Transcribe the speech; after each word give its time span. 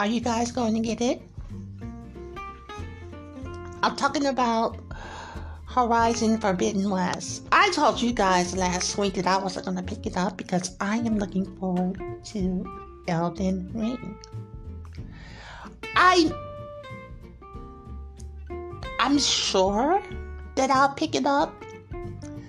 Are 0.00 0.06
you 0.06 0.20
guys 0.20 0.52
going 0.52 0.74
to 0.74 0.80
get 0.80 1.00
it? 1.00 1.20
I'm 3.82 3.96
talking 3.96 4.26
about 4.26 4.78
Horizon 5.66 6.38
Forbidden 6.38 6.88
West. 6.88 7.48
I 7.50 7.70
told 7.72 8.00
you 8.00 8.12
guys 8.12 8.56
last 8.56 8.96
week 8.96 9.14
that 9.14 9.26
I 9.26 9.38
wasn't 9.38 9.64
going 9.64 9.76
to 9.76 9.82
pick 9.82 10.06
it 10.06 10.16
up 10.16 10.36
because 10.36 10.76
I 10.80 10.98
am 10.98 11.18
looking 11.18 11.46
forward 11.58 12.00
to 12.26 12.64
Elden 13.08 13.70
Ring. 13.74 14.16
I 15.96 16.30
I'm 19.00 19.18
sure 19.18 20.00
that 20.54 20.70
I'll 20.70 20.94
pick 20.94 21.16
it 21.16 21.26
up 21.26 21.64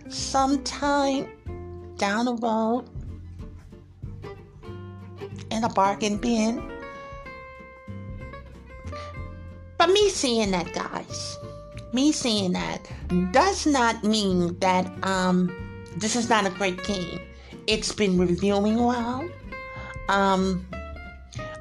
sometime 0.08 1.28
down 1.98 2.26
the 2.26 2.36
road 2.36 2.86
in 5.50 5.64
a 5.64 5.70
bargain 5.70 6.18
bin. 6.18 6.79
But 9.80 9.92
me 9.92 10.10
saying 10.10 10.52
that, 10.52 10.74
guys, 10.74 11.40
me 11.94 12.12
saying 12.12 12.52
that 12.52 12.92
does 13.32 13.66
not 13.66 14.04
mean 14.04 14.60
that 14.60 14.86
um 15.04 15.50
this 15.98 16.16
is 16.16 16.30
not 16.30 16.46
a 16.46 16.50
great 16.52 16.84
game. 16.84 17.20
It's 17.66 17.92
been 17.92 18.18
reviewing 18.18 18.84
well. 18.84 19.28
Um, 20.10 20.68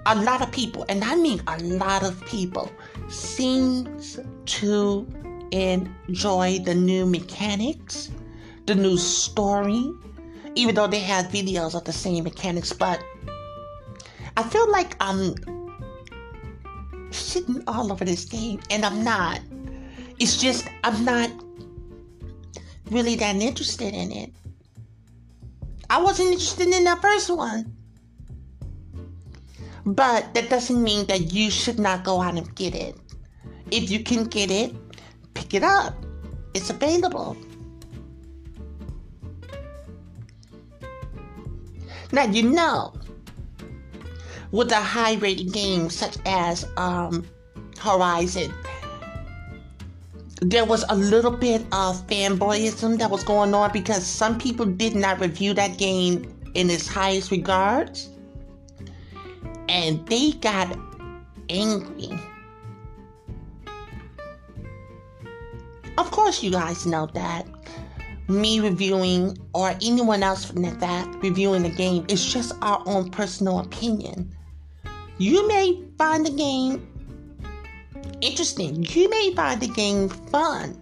a 0.06 0.16
lot 0.16 0.42
of 0.42 0.50
people, 0.50 0.84
and 0.88 1.04
I 1.04 1.14
mean 1.16 1.40
a 1.46 1.58
lot 1.60 2.02
of 2.02 2.20
people, 2.26 2.70
seems 3.08 4.18
to 4.46 5.06
enjoy 5.52 6.58
the 6.64 6.74
new 6.74 7.06
mechanics, 7.06 8.10
the 8.66 8.74
new 8.74 8.96
story, 8.96 9.92
even 10.54 10.74
though 10.74 10.86
they 10.86 11.00
have 11.00 11.26
videos 11.26 11.74
of 11.74 11.84
the 11.84 11.92
same 11.92 12.24
mechanics. 12.24 12.72
But 12.72 13.02
I 14.36 14.42
feel 14.42 14.70
like 14.70 14.96
I'm 15.00 15.34
shitting 17.10 17.62
all 17.66 17.92
over 17.92 18.04
this 18.04 18.24
game, 18.24 18.60
and 18.70 18.84
I'm 18.84 19.02
not. 19.04 19.40
It's 20.18 20.40
just 20.40 20.68
I'm 20.84 21.04
not 21.04 21.30
really 22.90 23.16
that 23.16 23.36
interested 23.36 23.94
in 23.94 24.12
it. 24.12 24.32
I 25.90 26.02
wasn't 26.02 26.32
interested 26.32 26.68
in 26.68 26.84
that 26.84 27.00
first 27.00 27.30
one. 27.30 27.74
But 29.86 30.34
that 30.34 30.50
doesn't 30.50 30.82
mean 30.82 31.06
that 31.06 31.32
you 31.32 31.50
should 31.50 31.78
not 31.78 32.04
go 32.04 32.20
out 32.20 32.36
and 32.36 32.54
get 32.54 32.74
it. 32.74 32.94
If 33.70 33.90
you 33.90 34.04
can 34.04 34.24
get 34.24 34.50
it, 34.50 34.74
pick 35.32 35.54
it 35.54 35.62
up. 35.62 35.94
It's 36.52 36.68
available. 36.68 37.36
Now 42.12 42.24
you 42.24 42.42
know, 42.42 42.92
with 44.50 44.72
a 44.72 44.76
high 44.76 45.14
rated 45.14 45.52
game 45.52 45.90
such 45.90 46.16
as 46.26 46.66
um, 46.76 47.26
Horizon, 47.78 48.52
there 50.40 50.64
was 50.64 50.84
a 50.88 50.96
little 50.96 51.30
bit 51.30 51.62
of 51.72 52.06
fanboyism 52.06 52.98
that 52.98 53.10
was 53.10 53.24
going 53.24 53.54
on 53.54 53.72
because 53.72 54.06
some 54.06 54.38
people 54.38 54.64
did 54.64 54.94
not 54.94 55.20
review 55.20 55.52
that 55.54 55.78
game 55.78 56.32
in 56.54 56.70
its 56.70 56.86
highest 56.86 57.30
regards. 57.30 58.10
And 59.68 60.06
they 60.06 60.32
got 60.32 60.78
angry. 61.48 62.10
Of 65.98 66.10
course, 66.10 66.42
you 66.42 66.52
guys 66.52 66.86
know 66.86 67.06
that 67.14 67.46
me 68.28 68.60
reviewing 68.60 69.36
or 69.54 69.70
anyone 69.82 70.22
else 70.22 70.44
from 70.44 70.62
that 70.62 71.22
reviewing 71.22 71.62
the 71.62 71.70
game 71.70 72.04
is 72.08 72.24
just 72.24 72.52
our 72.62 72.82
own 72.86 73.10
personal 73.10 73.58
opinion. 73.58 74.32
You 75.18 75.48
may 75.48 75.82
find 75.98 76.24
the 76.24 76.30
game 76.30 76.86
interesting. 78.20 78.84
You 78.84 79.10
may 79.10 79.34
find 79.34 79.60
the 79.60 79.68
game 79.68 80.08
fun. 80.08 80.76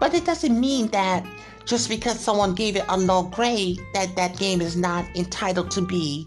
But 0.00 0.14
it 0.14 0.24
doesn't 0.24 0.58
mean 0.58 0.88
that 0.88 1.26
just 1.64 1.88
because 1.88 2.18
someone 2.18 2.54
gave 2.54 2.76
it 2.76 2.84
a 2.88 2.96
low 2.96 3.24
grade 3.24 3.80
that 3.94 4.14
that 4.16 4.36
game 4.36 4.60
is 4.60 4.76
not 4.76 5.04
entitled 5.16 5.70
to 5.72 5.82
be 5.82 6.26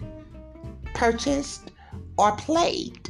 purchased 0.94 1.72
or 2.18 2.36
played. 2.36 3.10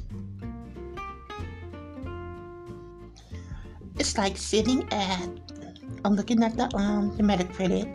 It's 3.99 4.17
like 4.17 4.37
sitting 4.37 4.91
at 4.91 5.27
I'm 6.03 6.15
looking 6.15 6.41
at 6.43 6.57
the 6.57 6.75
um 6.75 7.15
the 7.17 7.23
Metacritic. 7.23 7.89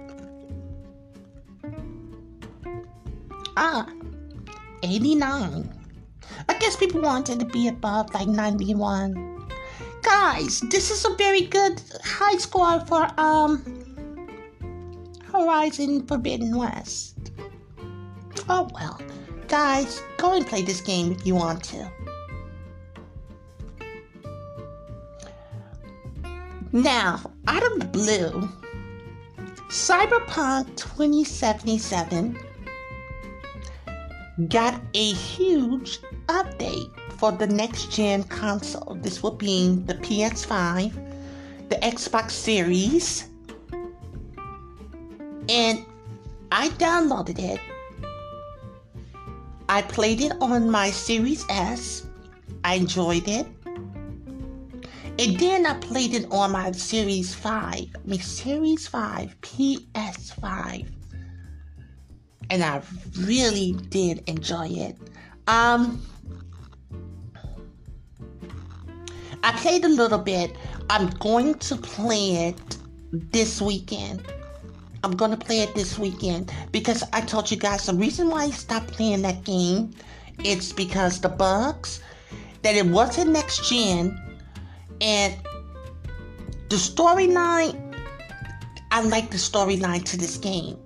Ah, 3.56 3.88
89. 4.82 5.75
I 6.48 6.58
guess 6.58 6.76
people 6.76 7.00
wanted 7.00 7.40
to 7.40 7.46
be 7.46 7.68
above 7.68 8.12
like 8.14 8.28
91. 8.28 9.48
Guys, 10.02 10.60
this 10.70 10.90
is 10.90 11.04
a 11.04 11.14
very 11.16 11.42
good 11.42 11.80
high 12.04 12.36
score 12.36 12.80
for 12.86 13.08
um 13.18 13.62
Horizon 15.32 16.06
Forbidden 16.06 16.56
West. 16.56 17.32
Oh 18.48 18.68
well. 18.72 19.00
Guys, 19.48 20.02
go 20.16 20.34
and 20.34 20.46
play 20.46 20.62
this 20.62 20.80
game 20.80 21.12
if 21.12 21.26
you 21.26 21.34
want 21.34 21.62
to. 21.64 21.90
Now, 26.72 27.20
out 27.46 27.62
of 27.62 27.78
the 27.78 27.86
blue, 27.86 28.48
Cyberpunk 29.68 30.76
2077 30.76 32.38
got 34.48 34.80
a 34.94 35.12
huge 35.12 36.00
update 36.28 36.90
for 37.12 37.32
the 37.32 37.46
next 37.46 37.90
gen 37.90 38.24
console. 38.24 38.96
This 39.00 39.22
will 39.22 39.32
be 39.32 39.76
the 39.76 39.94
PS5, 39.94 40.92
the 41.68 41.76
Xbox 41.76 42.30
Series, 42.32 43.28
and 45.48 45.84
I 46.52 46.68
downloaded 46.70 47.38
it. 47.38 47.60
I 49.68 49.82
played 49.82 50.20
it 50.20 50.32
on 50.40 50.70
my 50.70 50.90
Series 50.90 51.44
S. 51.48 52.06
I 52.64 52.74
enjoyed 52.74 53.28
it. 53.28 53.46
And 55.18 55.38
then 55.38 55.64
I 55.64 55.74
played 55.78 56.14
it 56.14 56.26
on 56.30 56.52
my 56.52 56.72
Series 56.72 57.34
5, 57.34 57.86
my 58.04 58.18
Series 58.18 58.86
5, 58.86 59.34
PS5. 59.40 60.86
And 62.50 62.62
I 62.62 62.82
really 63.20 63.72
did 63.88 64.22
enjoy 64.28 64.68
it. 64.68 64.96
Um, 65.46 66.02
I 69.42 69.52
played 69.52 69.84
a 69.84 69.88
little 69.88 70.18
bit. 70.18 70.56
I'm 70.90 71.10
going 71.10 71.54
to 71.54 71.76
play 71.76 72.48
it 72.48 72.76
this 73.12 73.60
weekend. 73.60 74.22
I'm 75.04 75.16
going 75.16 75.30
to 75.30 75.36
play 75.36 75.60
it 75.60 75.74
this 75.74 75.98
weekend 75.98 76.52
because 76.72 77.04
I 77.12 77.20
told 77.20 77.50
you 77.50 77.56
guys 77.56 77.86
the 77.86 77.94
reason 77.94 78.28
why 78.28 78.44
I 78.44 78.50
stopped 78.50 78.88
playing 78.88 79.22
that 79.22 79.44
game 79.44 79.94
it's 80.44 80.72
because 80.72 81.20
the 81.20 81.28
bugs 81.28 82.00
that 82.62 82.74
it 82.74 82.86
wasn't 82.86 83.30
next 83.30 83.68
gen 83.68 84.20
and 85.00 85.34
the 86.68 86.76
storyline, 86.76 87.94
I 88.90 89.02
like 89.02 89.30
the 89.30 89.36
storyline 89.36 90.04
to 90.04 90.16
this 90.16 90.36
game. 90.36 90.78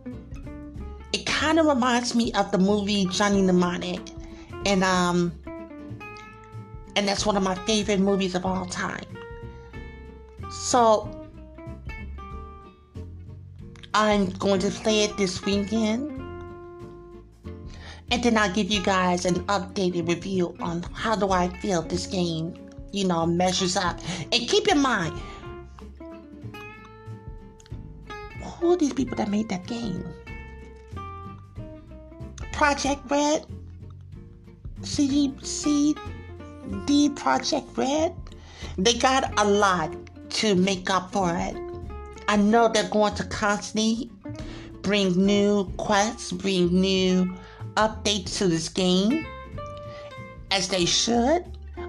It 1.12 1.26
kind 1.26 1.58
of 1.58 1.66
reminds 1.66 2.14
me 2.14 2.32
of 2.34 2.52
the 2.52 2.58
movie 2.58 3.06
Johnny 3.06 3.42
Mnemonic, 3.42 4.00
and 4.66 4.84
um, 4.84 5.32
and 6.96 7.06
that's 7.08 7.24
one 7.24 7.36
of 7.36 7.42
my 7.42 7.54
favorite 7.66 8.00
movies 8.00 8.34
of 8.34 8.44
all 8.44 8.66
time. 8.66 9.04
So 10.50 11.28
I'm 13.94 14.30
going 14.30 14.60
to 14.60 14.70
play 14.70 15.04
it 15.04 15.16
this 15.16 15.44
weekend. 15.44 16.16
And 18.12 18.24
then 18.24 18.36
I'll 18.36 18.52
give 18.52 18.72
you 18.72 18.82
guys 18.82 19.24
an 19.24 19.36
updated 19.46 20.08
review 20.08 20.56
on 20.58 20.82
how 20.94 21.14
do 21.14 21.30
I 21.30 21.46
feel 21.58 21.80
this 21.82 22.08
game 22.08 22.56
you 22.92 23.06
know, 23.06 23.26
measures 23.26 23.76
up. 23.76 23.98
And 24.32 24.48
keep 24.48 24.68
in 24.68 24.78
mind, 24.78 25.18
who 28.42 28.72
are 28.72 28.76
these 28.76 28.92
people 28.92 29.16
that 29.16 29.28
made 29.28 29.48
that 29.48 29.66
game? 29.66 30.04
Projekt 32.52 33.10
Red? 33.10 33.46
CD, 34.82 35.32
Projekt 37.14 37.76
Red, 37.76 38.14
they 38.78 38.94
got 38.94 39.38
a 39.38 39.44
lot 39.44 39.94
to 40.30 40.54
make 40.54 40.88
up 40.90 41.12
for 41.12 41.34
it. 41.36 41.56
I 42.28 42.36
know 42.36 42.68
they're 42.68 42.88
going 42.88 43.14
to 43.16 43.24
constantly 43.24 44.10
bring 44.82 45.12
new 45.14 45.64
quests, 45.76 46.32
bring 46.32 46.72
new 46.80 47.36
updates 47.74 48.38
to 48.38 48.46
this 48.48 48.68
game, 48.68 49.26
as 50.50 50.68
they 50.68 50.84
should. 50.84 51.44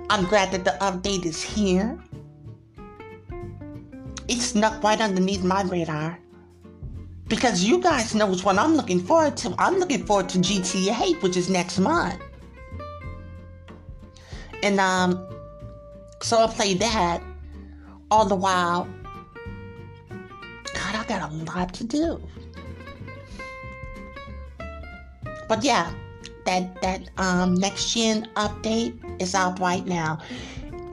I'm 0.09 0.25
glad 0.25 0.51
that 0.51 0.65
the 0.65 0.77
update 0.81 1.25
is 1.25 1.41
here. 1.41 1.97
It 4.27 4.39
snuck 4.39 4.83
right 4.83 4.99
underneath 4.99 5.43
my 5.43 5.63
radar. 5.63 6.19
Because 7.27 7.63
you 7.63 7.79
guys 7.79 8.13
know 8.13 8.33
what 8.33 8.57
I'm 8.57 8.75
looking 8.75 8.99
forward 8.99 9.37
to. 9.37 9.55
I'm 9.57 9.75
looking 9.79 10.05
forward 10.05 10.27
to 10.29 10.39
GTA, 10.39 11.21
which 11.21 11.37
is 11.37 11.49
next 11.49 11.79
month. 11.79 12.21
And 14.63 14.79
um, 14.79 15.27
so 16.21 16.43
I 16.43 16.47
played 16.47 16.79
that 16.79 17.21
all 18.09 18.25
the 18.25 18.35
while. 18.35 18.87
God, 20.73 20.95
I 20.95 21.03
got 21.07 21.31
a 21.31 21.33
lot 21.33 21.73
to 21.75 21.83
do. 21.83 22.21
But 25.47 25.63
yeah, 25.63 25.91
that 26.45 26.81
that 26.81 27.09
um, 27.17 27.55
next 27.55 27.93
gen 27.93 28.29
update 28.35 29.21
is 29.21 29.35
out 29.35 29.59
right 29.59 29.85
now, 29.85 30.19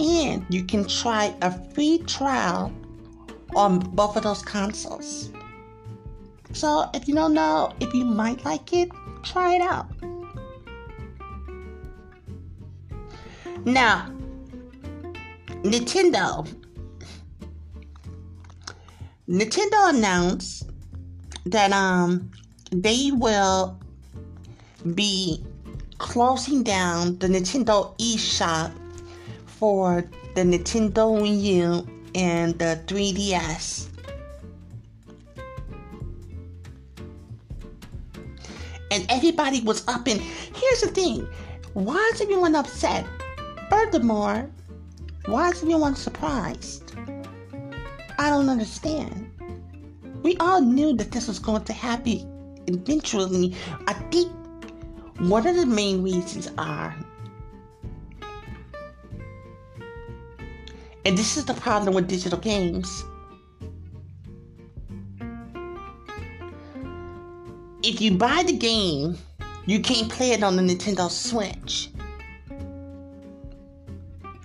and 0.00 0.44
you 0.48 0.64
can 0.64 0.86
try 0.86 1.34
a 1.42 1.52
free 1.74 1.98
trial 2.06 2.72
on 3.54 3.78
both 3.78 4.16
of 4.16 4.24
those 4.24 4.42
consoles. 4.42 5.30
So 6.52 6.90
if 6.94 7.06
you 7.06 7.14
don't 7.14 7.34
know 7.34 7.72
if 7.80 7.94
you 7.94 8.04
might 8.04 8.44
like 8.44 8.72
it, 8.72 8.90
try 9.22 9.54
it 9.54 9.62
out. 9.62 9.86
Now, 13.64 14.10
Nintendo. 15.62 16.46
Nintendo 19.28 19.90
announced 19.90 20.70
that 21.44 21.72
um 21.72 22.30
they 22.70 23.10
will 23.12 23.78
be 24.94 25.44
closing 25.98 26.62
down 26.62 27.18
the 27.18 27.26
Nintendo 27.26 27.98
eShop 27.98 28.72
for 29.46 30.04
the 30.34 30.42
Nintendo 30.42 31.20
Wii 31.20 31.42
U 31.42 31.88
and 32.14 32.58
the 32.58 32.80
3DS. 32.86 33.88
And 38.90 39.04
everybody 39.10 39.60
was 39.62 39.86
up 39.88 40.06
and 40.06 40.20
here's 40.20 40.80
the 40.80 40.88
thing. 40.88 41.28
Why 41.74 42.10
is 42.14 42.20
everyone 42.20 42.54
upset? 42.54 43.06
Furthermore, 43.70 44.50
why 45.26 45.50
is 45.50 45.62
everyone 45.62 45.94
surprised? 45.94 46.94
I 48.18 48.30
don't 48.30 48.48
understand. 48.48 49.30
We 50.22 50.36
all 50.38 50.60
knew 50.60 50.96
that 50.96 51.12
this 51.12 51.28
was 51.28 51.38
going 51.38 51.64
to 51.64 51.72
happen 51.72 52.62
eventually. 52.66 53.54
I 53.86 53.92
think 53.92 54.32
one 55.18 55.46
of 55.46 55.56
the 55.56 55.66
main 55.66 56.02
reasons 56.02 56.50
are, 56.58 56.94
and 61.04 61.16
this 61.16 61.36
is 61.36 61.44
the 61.44 61.54
problem 61.54 61.94
with 61.94 62.08
digital 62.08 62.38
games. 62.38 63.04
If 67.82 68.00
you 68.00 68.16
buy 68.16 68.42
the 68.44 68.56
game, 68.56 69.16
you 69.66 69.80
can't 69.80 70.10
play 70.10 70.32
it 70.32 70.42
on 70.42 70.56
the 70.56 70.62
Nintendo 70.62 71.10
Switch. 71.10 71.90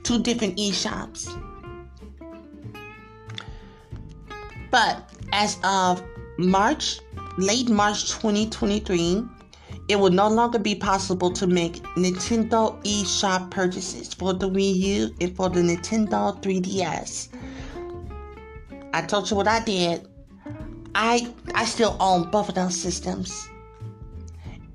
Two 0.03 0.21
different 0.21 0.59
e-shops. 0.59 1.29
But 4.69 5.09
as 5.31 5.57
of 5.63 6.03
March, 6.37 6.99
late 7.37 7.69
March 7.69 8.09
2023, 8.11 9.23
it 9.87 9.97
will 9.97 10.09
no 10.09 10.27
longer 10.29 10.59
be 10.59 10.75
possible 10.75 11.31
to 11.31 11.47
make 11.47 11.83
Nintendo 11.95 12.81
eShop 12.83 13.51
purchases 13.51 14.13
for 14.13 14.33
the 14.33 14.49
Wii 14.49 14.75
U 14.75 15.15
and 15.19 15.35
for 15.35 15.49
the 15.49 15.59
Nintendo 15.59 16.41
3DS. 16.41 17.29
I 18.93 19.01
told 19.01 19.29
you 19.29 19.35
what 19.35 19.47
I 19.47 19.59
did. 19.59 20.07
I 20.95 21.33
I 21.55 21.65
still 21.65 21.97
own 21.99 22.29
both 22.29 22.49
of 22.49 22.55
those 22.55 22.79
systems. 22.79 23.49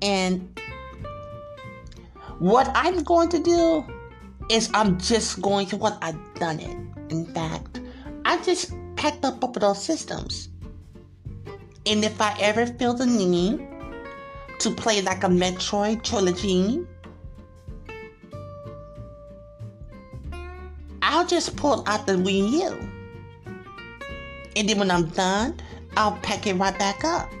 And 0.01 0.59
what 2.39 2.69
I'm 2.75 3.03
going 3.03 3.29
to 3.29 3.39
do 3.39 3.85
is 4.49 4.69
I'm 4.73 4.99
just 4.99 5.41
going 5.41 5.67
to 5.67 5.77
what 5.77 5.97
I've 6.01 6.19
done 6.35 6.59
it. 6.59 6.77
In 7.11 7.25
fact, 7.33 7.79
I 8.25 8.41
just 8.41 8.73
packed 8.95 9.23
up 9.23 9.39
both 9.39 9.55
of 9.55 9.61
those 9.61 9.83
systems. 9.83 10.49
And 11.85 12.03
if 12.03 12.19
I 12.19 12.35
ever 12.39 12.65
feel 12.65 12.93
the 12.93 13.05
need 13.05 13.69
to 14.59 14.71
play 14.71 15.01
like 15.01 15.23
a 15.23 15.27
Metroid 15.27 16.03
trilogy. 16.03 16.85
I'll 21.01 21.25
just 21.25 21.55
pull 21.55 21.83
out 21.87 22.05
the 22.05 22.13
Wii 22.13 22.51
U. 22.63 22.89
And 24.55 24.67
then 24.67 24.77
when 24.77 24.91
I'm 24.91 25.07
done, 25.09 25.59
I'll 25.95 26.17
pack 26.17 26.45
it 26.45 26.55
right 26.55 26.77
back 26.77 27.03
up. 27.05 27.31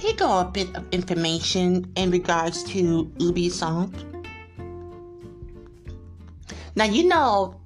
Here 0.00 0.14
go 0.14 0.38
a 0.38 0.46
bit 0.46 0.74
of 0.76 0.88
information 0.92 1.92
in 1.94 2.10
regards 2.10 2.64
to 2.72 3.04
Ubisoft. 3.18 4.02
Now 6.74 6.86
you 6.86 7.06
know, 7.06 7.60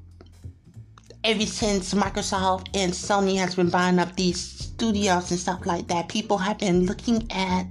ever 1.23 1.47
since 1.47 1.95
Microsoft 1.95 2.71
and 2.75 2.93
Sony 2.93 3.37
has 3.39 3.55
been 3.55 3.71
buying 3.71 4.01
up 4.01 4.17
these 4.17 4.41
studios 4.41 5.31
and 5.31 5.39
stuff 5.39 5.65
like 5.65 5.87
that, 5.87 6.09
people 6.09 6.37
have 6.37 6.59
been 6.59 6.87
looking 6.87 7.31
at 7.31 7.69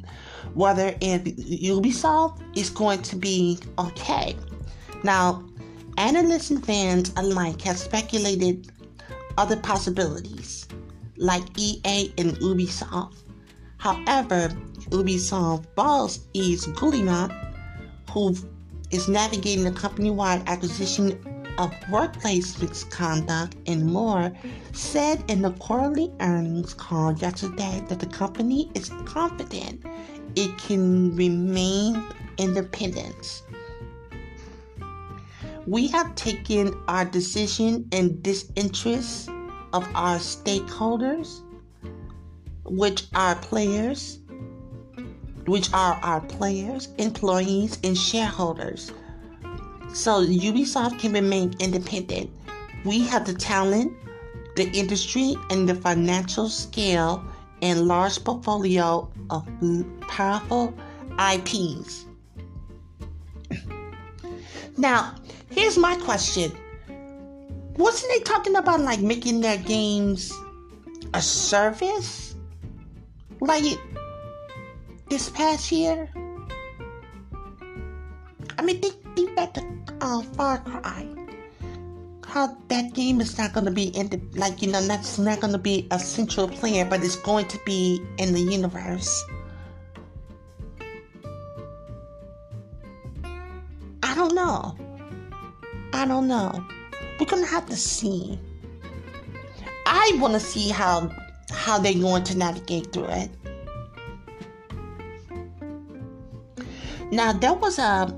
whether 0.53 0.95
if 1.01 1.25
Ubisoft 1.25 2.41
is 2.57 2.69
going 2.69 3.01
to 3.01 3.17
be 3.17 3.59
okay. 3.77 4.33
Now, 5.03 5.43
analysts 5.97 6.51
and 6.51 6.65
fans 6.65 7.11
alike 7.17 7.59
have 7.63 7.77
speculated 7.77 8.71
other 9.37 9.57
possibilities, 9.57 10.69
like 11.17 11.43
EA 11.57 12.13
and 12.17 12.37
Ubisoft. 12.37 13.22
However, 13.83 14.47
Ubisoft 14.91 15.65
boss 15.75 16.21
is 16.33 16.67
Guillemot, 16.67 17.29
who 18.11 18.33
is 18.91 19.09
navigating 19.09 19.65
the 19.65 19.73
company-wide 19.73 20.47
acquisition 20.47 21.19
of 21.57 21.73
workplace 21.91 22.61
misconduct 22.61 23.57
and 23.67 23.85
more, 23.85 24.31
said 24.71 25.21
in 25.27 25.41
the 25.41 25.51
quarterly 25.51 26.13
earnings 26.21 26.73
call 26.73 27.11
yesterday 27.17 27.83
that 27.89 27.99
the 27.99 28.05
company 28.05 28.71
is 28.73 28.89
confident 29.03 29.83
it 30.37 30.57
can 30.57 31.13
remain 31.17 32.01
independent. 32.37 33.43
We 35.67 35.89
have 35.89 36.15
taken 36.15 36.73
our 36.87 37.03
decision 37.03 37.89
in 37.91 38.21
disinterest 38.21 39.27
of 39.73 39.85
our 39.93 40.19
stakeholders 40.19 41.41
which 42.65 43.05
are 43.13 43.35
players, 43.35 44.19
which 45.45 45.71
are 45.73 45.99
our 46.03 46.21
players, 46.21 46.89
employees, 46.97 47.77
and 47.83 47.97
shareholders. 47.97 48.91
So 49.93 50.25
Ubisoft 50.25 50.99
can 50.99 51.13
remain 51.13 51.53
independent. 51.59 52.29
We 52.85 53.01
have 53.07 53.25
the 53.25 53.33
talent, 53.33 53.93
the 54.55 54.69
industry, 54.71 55.35
and 55.49 55.67
the 55.67 55.75
financial 55.75 56.49
scale 56.49 57.23
and 57.61 57.87
large 57.87 58.23
portfolio 58.23 59.09
of 59.29 59.47
powerful 60.01 60.73
IPs. 61.19 62.05
Now, 64.77 65.15
here's 65.51 65.77
my 65.77 65.95
question. 65.97 66.51
Wasn't 67.77 68.11
they 68.11 68.19
talking 68.23 68.55
about 68.55 68.81
like 68.81 68.99
making 68.99 69.41
their 69.41 69.57
games 69.57 70.33
a 71.13 71.21
service? 71.21 72.32
Like 73.43 73.79
this 75.09 75.29
past 75.29 75.71
year. 75.71 76.09
I 78.57 78.61
mean, 78.61 78.79
think, 78.81 78.95
think 79.15 79.35
back 79.35 79.53
to 79.55 79.61
uh, 80.01 80.21
Far 80.35 80.59
Cry. 80.59 81.07
How 82.25 82.57
that 82.69 82.93
game 82.93 83.21
is 83.21 83.37
not 83.37 83.53
going 83.53 83.65
to 83.65 83.71
be 83.71 83.89
in 83.89 84.09
the, 84.09 84.19
like, 84.33 84.61
you 84.61 84.71
know, 84.71 84.81
that's 84.81 85.19
not 85.19 85.39
going 85.39 85.53
to 85.53 85.59
be 85.59 85.87
a 85.91 85.99
central 85.99 86.47
player, 86.47 86.85
but 86.85 87.03
it's 87.03 87.15
going 87.17 87.47
to 87.49 87.59
be 87.65 88.01
in 88.17 88.33
the 88.33 88.39
universe. 88.39 89.23
I 94.01 94.15
don't 94.15 94.33
know. 94.33 94.77
I 95.93 96.05
don't 96.05 96.27
know. 96.27 96.65
We're 97.19 97.27
gonna 97.27 97.45
have 97.45 97.67
to 97.69 97.75
see. 97.75 98.39
I 99.85 100.17
want 100.19 100.33
to 100.33 100.39
see 100.39 100.69
how 100.69 101.09
how 101.53 101.79
they're 101.79 101.93
going 101.93 102.23
to 102.23 102.37
navigate 102.37 102.91
through 102.91 103.05
it. 103.05 103.29
Now 107.11 107.33
there 107.33 107.53
was 107.53 107.79
a 107.79 108.11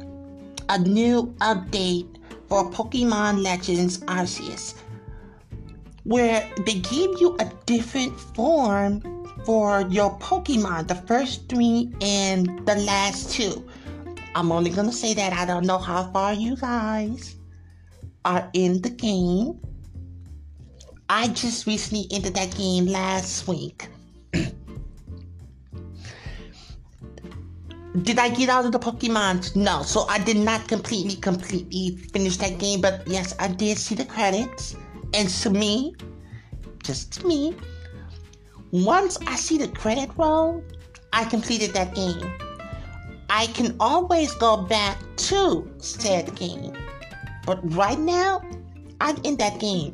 a 0.70 0.80
new 0.80 1.36
update 1.42 2.18
for 2.48 2.70
Pokemon 2.72 3.44
Legends 3.44 4.00
Arceus 4.00 4.76
where 6.04 6.48
they 6.66 6.80
gave 6.80 7.20
you 7.20 7.36
a 7.40 7.52
different 7.66 8.18
form 8.20 9.02
for 9.44 9.82
your 9.90 10.18
Pokemon, 10.20 10.88
the 10.88 10.96
first 10.96 11.50
three 11.50 11.92
and 12.02 12.66
the 12.66 12.76
last 12.76 13.32
two. 13.32 13.68
I'm 14.36 14.52
only 14.52 14.70
gonna 14.70 14.92
say 14.92 15.14
that 15.14 15.34
I 15.34 15.46
don't 15.46 15.66
know 15.66 15.78
how 15.78 16.12
far 16.12 16.34
you 16.34 16.56
guys 16.56 17.36
are 18.24 18.50
in 18.54 18.82
the 18.82 18.90
game. 18.90 19.60
I 21.10 21.28
just 21.30 21.68
recently 21.68 22.08
entered 22.12 22.34
that 22.36 22.56
game 22.58 22.88
last 22.88 23.48
week. 23.48 23.88
did 28.02 28.20
I 28.20 28.30
get 28.30 28.50
out 28.50 28.66
of 28.66 28.72
the 28.72 28.80
Pokemon? 28.80 29.56
No. 29.56 29.84
So 29.84 30.06
I 30.08 30.20
did 30.20 30.38
not 30.38 30.68
completely, 30.68 31.16
completely 31.16 31.98
finish 32.12 32.38
that 32.38 32.58
game, 32.58 32.82
but 32.82 33.08
yes, 33.08 33.36
I 33.40 33.48
did 33.48 33.78
see 33.78 33.96
the 33.96 34.06
credits. 34.06 34.76
And 35.14 35.30
to 35.30 35.50
me, 35.50 35.96
just 36.84 37.14
to 37.14 37.28
me, 37.28 37.56
once 38.72 39.18
I 39.28 39.36
see 39.36 39.58
the 39.58 39.68
credit 39.70 40.10
roll, 40.18 40.64
I 41.14 41.24
completed 41.26 41.72
that 41.74 41.96
game. 41.96 42.34
I 43.30 43.48
can 43.48 43.76
always 43.80 44.34
go 44.36 44.58
back 44.58 44.98
to 45.30 45.72
said 45.78 46.36
game. 46.36 46.74
But 47.46 47.60
right 47.76 48.00
now, 48.00 48.42
I'm 49.00 49.18
in 49.24 49.38
that 49.38 49.60
game. 49.60 49.94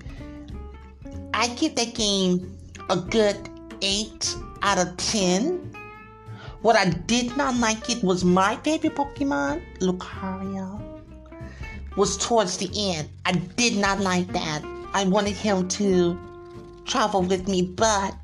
I 1.34 1.48
give 1.56 1.76
that 1.76 1.96
game 1.96 2.58
a 2.90 2.98
good 2.98 3.50
8 3.82 4.36
out 4.62 4.78
of 4.78 4.98
10. 4.98 5.76
What 6.62 6.76
I 6.76 6.90
did 6.90 7.36
not 7.38 7.56
like 7.56 7.90
it 7.90 8.04
was 8.04 8.24
my 8.24 8.56
favorite 8.58 8.96
Pokemon, 8.96 9.62
Lucario, 9.80 10.80
was 11.96 12.18
towards 12.18 12.58
the 12.58 12.70
end. 12.76 13.10
I 13.26 13.32
did 13.32 13.78
not 13.78 14.00
like 14.00 14.28
that. 14.34 14.62
I 14.94 15.06
wanted 15.06 15.36
him 15.36 15.68
to 15.70 16.20
travel 16.86 17.24
with 17.24 17.48
me, 17.48 17.62
but 17.64 18.16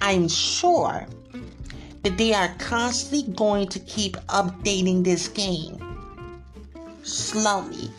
I'm 0.00 0.28
sure 0.28 1.06
that 2.02 2.18
they 2.18 2.34
are 2.34 2.52
constantly 2.58 3.32
going 3.34 3.68
to 3.68 3.78
keep 3.80 4.16
updating 4.26 5.04
this 5.04 5.28
game 5.28 5.78
slowly. 7.02 7.90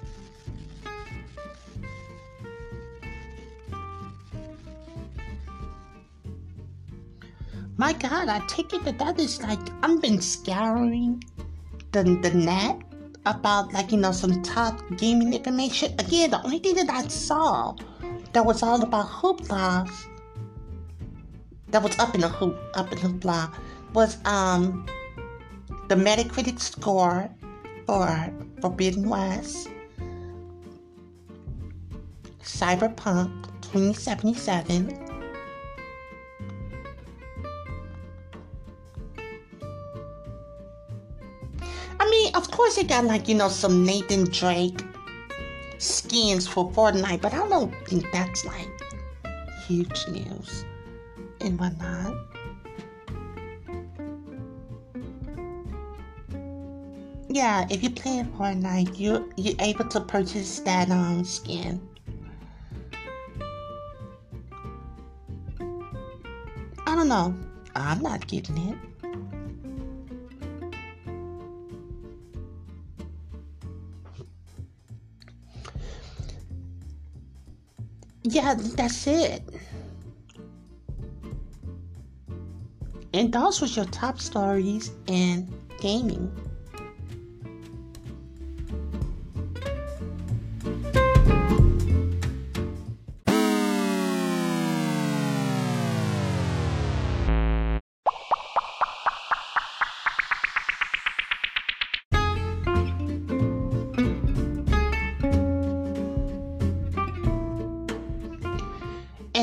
My 7.76 7.94
God, 7.94 8.28
I 8.30 8.40
take 8.48 8.72
it 8.74 8.84
that 8.86 9.00
that 9.00 9.20
is 9.20 9.42
like 9.42 9.60
I've 9.82 10.00
been 10.02 10.22
scouring 10.22 11.24
the 11.92 12.04
the 12.04 12.32
net 12.32 12.80
about 13.26 13.74
like 13.74 13.92
you 13.92 13.98
know 13.98 14.12
some 14.12 14.44
top 14.44 14.80
gaming 14.98 15.34
information. 15.34 15.94
Again, 15.98 16.30
the 16.32 16.44
only 16.44 16.60
thing 16.60 16.76
that 16.76 16.90
I 16.90 17.08
saw 17.08 17.76
that 18.34 18.46
was 18.46 18.62
all 18.62 18.82
about 18.84 19.08
hoopla 19.08 19.90
that 21.70 21.82
was 21.82 21.98
up 21.98 22.14
in 22.14 22.22
the 22.22 22.30
hoop 22.30 22.56
up 22.76 22.92
in 22.92 23.02
the 23.02 23.10
block 23.10 23.58
was 23.94 24.18
um 24.26 24.86
the 25.88 25.96
Metacritic 25.96 26.60
score 26.60 27.28
for 27.88 28.32
Forbidden 28.62 29.10
West, 29.10 29.68
Cyberpunk 32.44 33.32
2077. 33.62 35.03
Course, 42.74 42.88
they 42.88 42.88
got 42.88 43.06
like, 43.06 43.28
you 43.28 43.36
know, 43.36 43.50
some 43.50 43.86
Nathan 43.86 44.26
Drake 44.26 44.84
skins 45.78 46.48
for 46.48 46.72
Fortnite, 46.72 47.22
but 47.22 47.34
I 47.34 47.48
don't 47.48 47.74
think 47.88 48.06
that's 48.12 48.46
like 48.46 48.70
huge 49.68 50.08
news 50.08 50.66
and 51.42 51.60
whatnot. 51.60 52.16
Yeah, 57.30 57.66
if 57.70 57.82
you 57.82 57.90
play 57.90 58.24
Fortnite, 58.38 59.00
you 59.00 59.32
you're 59.38 59.56
able 59.60 59.86
to 59.86 60.02
purchase 60.02 60.60
that 60.60 60.90
um 60.92 61.24
skin. 61.24 61.82
I 66.86 66.96
don't 66.96 67.08
know. 67.08 67.36
I'm 67.76 68.02
not 68.02 68.28
getting 68.28 68.58
it. 68.70 68.93
Yeah, 78.34 78.56
that's 78.56 79.06
it. 79.06 79.44
And 83.14 83.32
those 83.32 83.62
was 83.62 83.76
your 83.76 83.86
top 83.86 84.20
stories 84.20 84.92
in 85.06 85.54
gaming. 85.80 86.36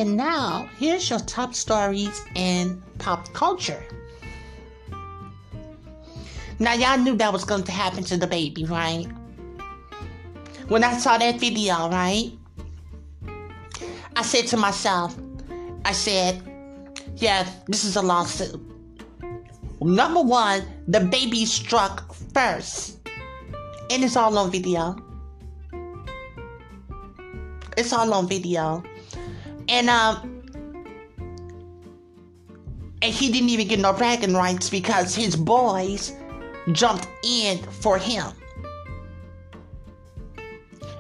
And 0.00 0.16
now, 0.16 0.66
here's 0.78 1.10
your 1.10 1.18
top 1.18 1.54
stories 1.54 2.24
in 2.34 2.82
pop 2.96 3.30
culture. 3.34 3.84
Now, 6.58 6.72
y'all 6.72 6.96
knew 6.96 7.18
that 7.18 7.30
was 7.30 7.44
going 7.44 7.64
to 7.64 7.72
happen 7.72 8.02
to 8.04 8.16
DaBaby, 8.16 8.70
right? 8.70 9.04
When 10.68 10.84
I 10.84 10.96
saw 10.96 11.18
that 11.18 11.38
video, 11.38 11.90
right? 11.90 12.32
I 14.16 14.22
said 14.22 14.46
to 14.46 14.56
myself, 14.56 15.14
I 15.84 15.92
said, 15.92 16.40
yeah, 17.16 17.46
this 17.66 17.84
is 17.84 17.96
a 17.96 18.02
lawsuit. 18.02 18.58
Number 19.82 20.22
one, 20.22 20.62
DaBaby 20.88 21.44
struck 21.44 22.14
first. 22.32 23.06
And 23.90 24.02
it's 24.02 24.16
all 24.16 24.38
on 24.38 24.50
video. 24.50 24.96
It's 27.76 27.92
all 27.92 28.14
on 28.14 28.26
video. 28.26 28.82
And 29.70 29.88
um 29.88 30.42
and 33.02 33.14
he 33.14 33.32
didn't 33.32 33.48
even 33.48 33.68
get 33.68 33.78
no 33.78 33.92
bragging 33.92 34.34
rights 34.34 34.68
because 34.68 35.14
his 35.14 35.36
boys 35.36 36.12
jumped 36.72 37.08
in 37.24 37.58
for 37.58 37.96
him. 37.96 38.26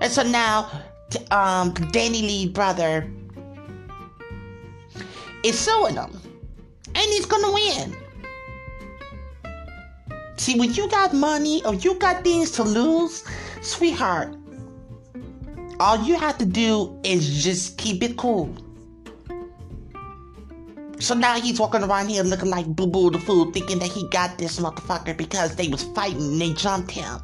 And 0.00 0.10
so 0.10 0.22
now 0.22 0.70
um 1.32 1.74
DaniLeigh 1.74 2.54
brother 2.54 3.10
is 5.44 5.58
suing 5.58 5.96
him. 5.96 6.20
And 6.86 6.96
he's 6.96 7.26
gonna 7.26 7.52
win. 7.52 7.96
See, 10.36 10.58
when 10.58 10.72
you 10.72 10.88
got 10.88 11.12
money 11.12 11.62
or 11.64 11.74
you 11.74 11.98
got 11.98 12.24
things 12.24 12.50
to 12.52 12.62
lose, 12.62 13.24
sweetheart, 13.60 14.34
all 15.80 15.98
you 16.02 16.16
have 16.18 16.36
to 16.36 16.44
do 16.44 16.96
is 17.02 17.42
just 17.42 17.78
keep 17.78 18.02
it 18.02 18.18
cool. 18.18 18.54
So 20.98 21.14
now 21.14 21.40
he's 21.40 21.58
walking 21.58 21.82
around 21.82 22.10
here 22.10 22.22
looking 22.22 22.50
like 22.50 22.66
Boo 22.66 22.86
Boo 22.86 23.10
the 23.10 23.18
Fool, 23.18 23.50
thinking 23.50 23.78
that 23.78 23.88
he 23.88 24.06
got 24.10 24.36
this 24.36 24.60
motherfucker 24.60 25.16
because 25.16 25.56
they 25.56 25.68
was 25.68 25.84
fighting 25.94 26.20
and 26.20 26.40
they 26.40 26.52
jumped 26.52 26.90
him. 26.90 27.18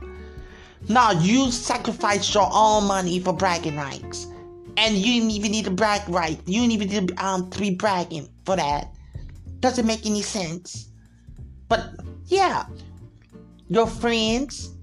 Now 0.89 1.11
you 1.11 1.51
sacrificed 1.51 2.33
your 2.35 2.49
own 2.51 2.85
money 2.85 3.21
for 3.21 3.35
bragging 3.35 3.77
rights. 3.77 4.27
And 4.79 4.95
you 4.97 5.21
didn't 5.21 5.31
even 5.33 5.53
need 5.53 5.67
a 5.67 5.71
brag 5.71 6.09
right. 6.09 6.39
You 6.47 6.61
didn't 6.61 6.73
even 6.73 6.89
need 6.89 7.19
um, 7.21 7.51
to 7.51 7.59
be 7.59 7.75
bragging 7.75 8.29
for 8.45 8.57
that. 8.57 8.89
Doesn't 9.61 9.87
make 9.87 10.07
any 10.07 10.23
sense. 10.23 10.91
But 11.69 11.95
yeah, 12.27 12.65
your 13.69 13.87
friends, 13.87 14.76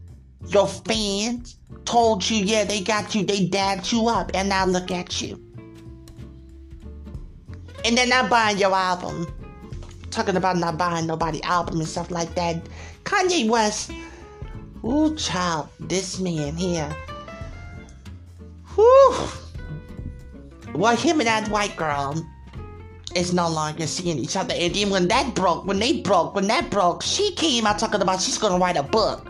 your 0.48 0.68
fans, 0.68 1.58
told 1.86 2.30
you, 2.30 2.44
yeah, 2.44 2.64
they 2.64 2.82
got 2.82 3.14
you, 3.16 3.26
they 3.26 3.46
dabbed 3.48 3.92
you 3.92 4.08
up, 4.08 4.32
and 4.34 4.50
now 4.50 4.66
look 4.66 4.92
at 4.92 5.22
you. 5.22 5.40
And 7.86 7.98
they're 7.98 8.08
not 8.08 8.30
buying 8.30 8.58
your 8.58 8.74
album. 8.74 9.28
Talking 10.12 10.38
about 10.38 10.58
not 10.58 10.78
buying 10.78 11.08
nobody 11.08 11.42
album 11.44 11.80
and 11.80 11.88
stuff 11.88 12.12
like 12.12 12.34
that. 12.36 12.62
Kanye 13.04 13.50
West 13.50 13.92
Ooh, 14.86 15.16
child, 15.16 15.70
this 15.80 16.20
man 16.20 16.58
here. 16.58 16.94
Whew. 18.76 19.16
Well, 20.76 20.96
him 20.98 21.22
and 21.22 21.28
that 21.28 21.48
white 21.48 21.78
girl 21.78 22.22
is 23.16 23.34
no 23.34 23.48
longer 23.48 23.88
seeing 23.88 24.18
each 24.18 24.36
other. 24.36 24.54
And 24.58 24.76
then 24.76 24.90
when 24.90 25.08
that 25.08 25.36
broke, 25.36 25.66
when 25.66 25.80
they 25.80 26.02
broke, 26.02 26.36
when 26.36 26.48
that 26.48 26.70
broke, 26.70 27.02
she 27.02 27.34
came 27.36 27.66
out 27.66 27.80
talking 27.80 28.02
about 28.02 28.22
she's 28.22 28.38
gonna 28.38 28.58
write 28.58 28.76
a 28.76 28.84
book. 28.84 29.30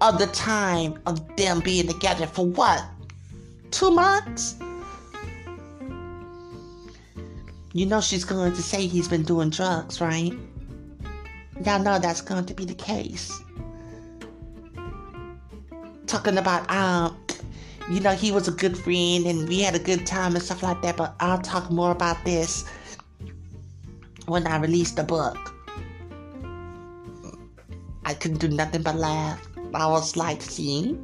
Of 0.00 0.18
the 0.18 0.28
time 0.28 1.00
of 1.06 1.36
them 1.36 1.60
being 1.60 1.88
together 1.88 2.26
for 2.26 2.46
what? 2.46 2.84
Two 3.70 3.90
months? 3.90 4.56
You 7.72 7.86
know 7.86 8.00
she's 8.00 8.24
going 8.24 8.52
to 8.52 8.62
say 8.62 8.86
he's 8.86 9.08
been 9.08 9.24
doing 9.24 9.50
drugs, 9.50 10.00
right? 10.00 10.32
Y'all 11.64 11.82
know 11.82 11.98
that's 11.98 12.20
going 12.20 12.44
to 12.46 12.54
be 12.54 12.64
the 12.64 12.74
case. 12.74 13.42
Talking 16.06 16.38
about, 16.38 16.70
um, 16.70 17.16
you 17.90 18.00
know, 18.00 18.12
he 18.12 18.30
was 18.30 18.46
a 18.46 18.52
good 18.52 18.76
friend 18.78 19.26
and 19.26 19.48
we 19.48 19.60
had 19.60 19.74
a 19.74 19.78
good 19.78 20.06
time 20.06 20.34
and 20.34 20.42
stuff 20.42 20.62
like 20.62 20.80
that, 20.82 20.96
but 20.96 21.14
I'll 21.20 21.40
talk 21.40 21.70
more 21.70 21.90
about 21.90 22.24
this 22.24 22.64
when 24.26 24.46
I 24.46 24.58
release 24.58 24.92
the 24.92 25.02
book. 25.02 25.54
I 28.04 28.14
couldn't 28.14 28.38
do 28.38 28.48
nothing 28.48 28.82
but 28.82 28.94
laugh. 28.94 29.47
I 29.74 29.86
was 29.86 30.16
like, 30.16 30.42
see? 30.42 30.98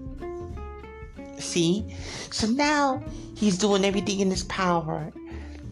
See? 1.39 1.95
So 2.31 2.47
now 2.47 3.03
he's 3.37 3.59
doing 3.59 3.85
everything 3.85 4.21
in 4.21 4.31
his 4.31 4.45
power 4.45 5.13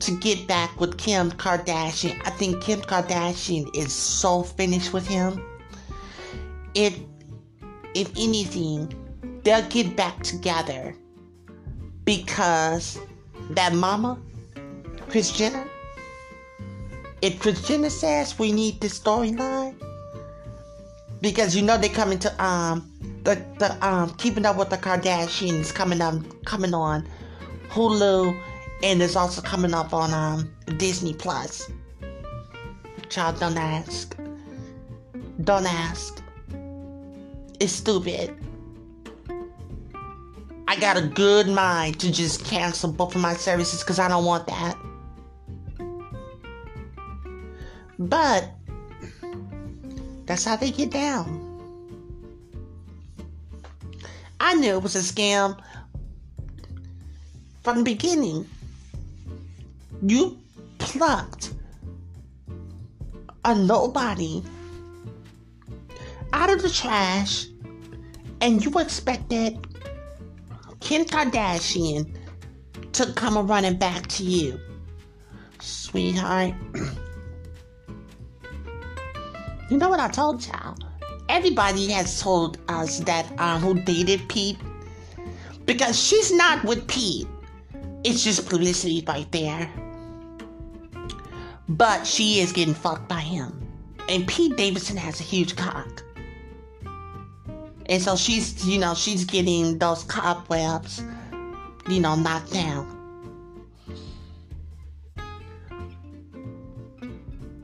to 0.01 0.19
get 0.19 0.49
back 0.49 0.81
with 0.81 0.99
Kim 0.99 1.31
Kardashian. 1.31 2.21
I 2.27 2.31
think 2.31 2.61
Kim 2.61 2.81
Kardashian 2.81 3.75
is 3.77 3.93
so 3.93 4.43
finished 4.43 4.93
with 4.93 5.07
him. 5.07 5.41
If 6.75 6.99
if 7.95 8.11
anything, 8.17 8.93
they'll 9.45 9.69
get 9.69 9.97
back 9.97 10.23
together 10.23 10.97
because 12.05 12.99
that 13.51 13.75
mama, 13.75 14.19
Kris 15.09 15.31
Jenner, 15.31 15.67
if 17.21 17.39
Kris 17.39 17.63
Jenner 17.63 17.91
says 17.91 18.39
we 18.39 18.51
need 18.51 18.81
this 18.81 18.99
storyline, 18.99 19.62
because 21.23 21.57
you 21.57 21.63
know 21.63 21.79
they 21.79 21.89
coming 21.89 22.19
to 22.19 22.45
um 22.45 22.93
the 23.25 23.43
the 23.59 23.87
um 23.87 24.11
keeping 24.19 24.45
up 24.45 24.57
with 24.57 24.69
the 24.69 24.77
Kardashians 24.77 25.75
coming 25.75 26.03
on 26.03 26.23
coming 26.45 26.75
on 26.75 27.09
Hulu 27.71 28.39
and 28.83 29.01
it's 29.01 29.17
also 29.17 29.41
coming 29.41 29.75
up 29.75 29.95
on 29.95 30.13
um, 30.13 30.53
Disney 30.77 31.15
Plus. 31.15 31.71
Child, 33.09 33.41
don't 33.41 33.57
ask. 33.57 34.17
Don't 35.45 35.67
ask. 35.67 36.23
It's 37.61 37.73
stupid. 37.73 38.37
I 40.67 40.77
got 40.77 40.97
a 40.97 41.03
good 41.03 41.49
mind 41.49 42.01
to 42.01 42.11
just 42.11 42.45
cancel 42.45 42.91
both 42.91 43.15
of 43.15 43.21
my 43.21 43.35
services 43.35 43.81
because 43.81 43.99
I 43.99 44.09
don't 44.09 44.25
want 44.25 44.47
that. 44.49 44.77
But 47.99 48.51
that's 50.33 50.47
how 50.47 50.57
they 50.57 50.71
get 50.71 50.91
down. 50.91 51.29
I 54.41 54.55
knew 54.55 54.77
it 54.77 54.83
was 54.83 54.97
a 54.97 55.01
scam 55.01 55.61
from 57.63 57.77
the 57.77 57.85
beginning 57.85 58.49
you 60.01 60.39
plucked 60.79 61.53
a 63.45 63.55
nobody 63.55 64.43
out 66.33 66.49
of 66.49 66.63
the 66.63 66.71
trash 66.71 67.47
and 68.41 68.65
you 68.65 68.73
expected 68.79 69.59
Kim 70.81 71.05
Kardashian 71.05 72.11
to 72.93 73.13
come 73.13 73.47
running 73.47 73.77
back 73.77 74.07
to 74.07 74.25
you. 74.25 74.59
Sweetheart. 75.61 76.55
you 79.73 79.79
know 79.79 79.89
what 79.89 80.01
I 80.01 80.09
told 80.09 80.47
y'all? 80.47 80.77
Everybody 81.31 81.91
has 81.93 82.21
told 82.21 82.59
us 82.69 82.99
that 83.01 83.25
um, 83.41 83.63
who 83.63 83.81
dated 83.81 84.29
Pete 84.29 84.59
because 85.65 85.99
she's 85.99 86.31
not 86.31 86.63
with 86.63 86.87
Pete. 86.87 87.27
It's 88.05 88.23
just 88.23 88.47
publicity 88.47 89.03
right 89.09 89.33
there. 89.33 89.73
But 91.71 92.07
she 92.07 92.41
is 92.41 92.53
getting 92.53 92.75
fucked 92.75 93.09
by 93.09 93.21
him. 93.21 93.67
And 94.11 94.29
Pete 94.29 94.59
Davidson 94.59 94.99
has 94.99 95.21
a 95.21 95.23
huge 95.23 95.57
cock. 95.57 96.05
And 97.87 98.03
so 98.03 98.15
she's, 98.15 98.67
you 98.67 98.79
know, 98.79 98.93
she's 98.93 99.25
getting 99.25 99.79
those 99.79 100.05
cobwebs, 100.05 101.03
you 101.89 101.99
know, 101.99 102.15
knocked 102.15 102.53
down. 102.53 102.99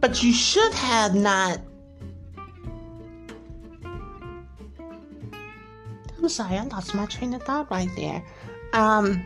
But 0.00 0.22
you 0.22 0.32
should 0.32 0.72
have 0.72 1.14
not. 1.14 1.60
I'm 6.18 6.28
sorry, 6.28 6.58
I 6.58 6.64
lost 6.64 6.94
my 6.94 7.06
train 7.06 7.32
of 7.34 7.42
thought 7.44 7.70
right 7.70 7.88
there. 7.96 8.22
Um, 8.72 9.24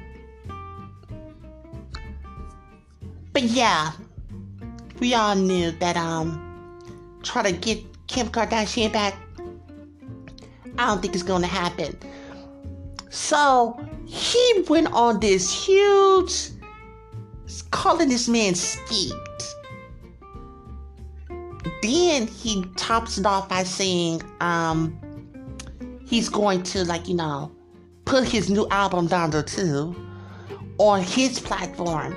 but 3.32 3.44
yeah, 3.44 3.92
we 5.00 5.14
all 5.14 5.34
knew 5.34 5.70
that 5.72 5.96
um 5.96 6.38
try 7.22 7.42
to 7.42 7.52
get 7.52 7.82
Kim 8.06 8.28
Kardashian 8.28 8.92
back. 8.92 9.14
I 10.78 10.86
don't 10.86 11.00
think 11.00 11.14
it's 11.14 11.22
gonna 11.22 11.46
happen. 11.46 11.96
So 13.08 13.80
he 14.06 14.64
went 14.68 14.92
on 14.92 15.20
this 15.20 15.52
huge 15.52 16.50
calling 17.70 18.08
this 18.08 18.28
man 18.28 18.54
Skete. 18.54 19.14
Then 21.82 22.26
he 22.26 22.64
tops 22.76 23.18
it 23.18 23.26
off 23.26 23.48
by 23.48 23.64
saying 23.64 24.22
um 24.40 24.98
he's 26.12 26.28
going 26.28 26.62
to 26.62 26.84
like, 26.84 27.08
you 27.08 27.14
know, 27.14 27.50
put 28.04 28.28
his 28.28 28.50
new 28.50 28.68
album 28.68 29.06
down 29.06 29.30
there 29.30 29.42
too 29.42 29.96
on 30.76 31.00
his 31.02 31.40
platform 31.40 32.14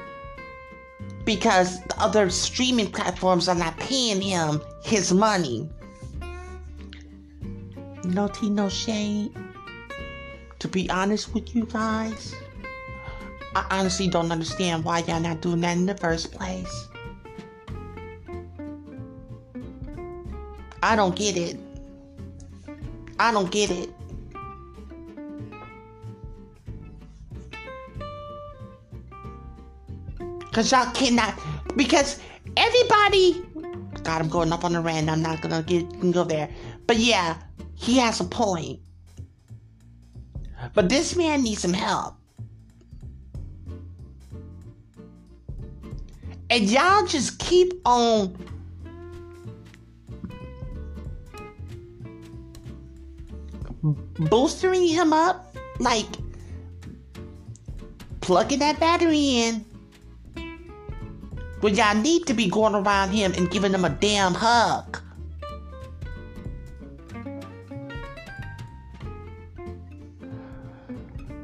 because 1.24 1.82
the 1.84 1.96
other 1.98 2.30
streaming 2.30 2.92
platforms 2.92 3.48
are 3.48 3.56
not 3.56 3.78
paying 3.78 4.22
him 4.22 4.62
his 4.84 5.14
money. 5.14 5.70
No 8.04 8.28
tea, 8.28 8.50
no 8.50 8.68
shade. 8.68 9.32
To 10.60 10.68
be 10.68 10.90
honest 10.90 11.34
with 11.34 11.56
you 11.56 11.66
guys, 11.66 12.36
I 13.56 13.66
honestly 13.72 14.10
don't 14.10 14.30
understand 14.30 14.84
why 14.84 15.00
y'all 15.08 15.22
not 15.22 15.40
doing 15.40 15.62
that 15.62 15.78
in 15.78 15.86
the 15.86 15.96
first 15.96 16.34
place. 16.34 16.90
I 20.84 20.98
don't 20.98 21.16
get 21.16 21.38
it. 21.38 21.65
I 23.20 23.32
don't 23.32 23.52
get 23.52 23.72
it. 23.72 23.90
Because 30.40 30.72
y'all 30.72 30.92
cannot, 30.94 31.38
because 31.76 32.20
everybody, 32.56 33.44
God, 34.04 34.22
I'm 34.22 34.30
going 34.30 34.54
up 34.54 34.64
on 34.64 34.74
the 34.74 34.80
rant. 34.80 35.10
I'm 35.10 35.22
not 35.22 35.42
to 35.42 35.62
get 35.64 36.12
go 36.14 36.24
there. 36.24 36.50
But 36.88 36.98
yeah, 36.98 37.38
he 37.76 37.98
has 37.98 38.20
a 38.22 38.24
point. 38.24 38.80
But 40.74 40.90
this 40.90 41.16
man 41.16 41.44
needs 41.44 41.62
some 41.62 41.74
help. 41.74 42.16
And 46.50 46.70
y'all 46.70 47.06
just 47.06 47.40
keep 47.40 47.74
on 47.86 48.38
boosting 54.20 54.88
him 54.88 55.14
up, 55.14 55.56
like 55.80 56.08
plugging 58.22 58.60
that 58.60 58.80
battery 58.80 59.40
in 59.44 59.66
when 61.62 61.76
y'all 61.76 61.96
need 61.96 62.26
to 62.28 62.34
be 62.34 62.50
going 62.50 62.76
around 62.76 63.10
him 63.10 63.34
and 63.38 63.50
giving 63.50 63.74
him 63.74 63.86
a 63.86 63.90
damn 63.90 64.34
hug. 64.34 65.00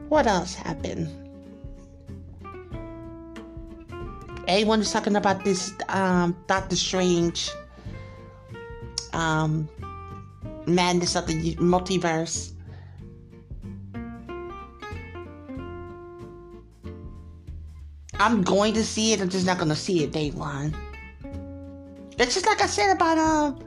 What 0.09 0.27
else 0.27 0.53
happened? 0.53 1.09
Everyone 4.47 4.79
was 4.79 4.91
talking 4.91 5.15
about 5.15 5.45
this 5.45 5.73
um, 5.87 6.35
Doctor 6.47 6.75
Strange 6.75 7.49
um, 9.13 9.69
madness 10.65 11.15
of 11.15 11.27
the 11.27 11.55
multiverse. 11.55 12.51
I'm 18.21 18.43
going 18.43 18.75
to 18.75 18.83
see 18.83 19.13
it. 19.13 19.19
I'm 19.19 19.29
just 19.29 19.47
not 19.47 19.57
going 19.57 19.69
to 19.69 19.75
see 19.75 20.03
it 20.03 20.11
day 20.11 20.29
one. 20.29 20.75
It's 22.19 22.35
just 22.35 22.45
like 22.45 22.61
I 22.61 22.67
said 22.67 22.95
about 22.95 23.17
um 23.17 23.63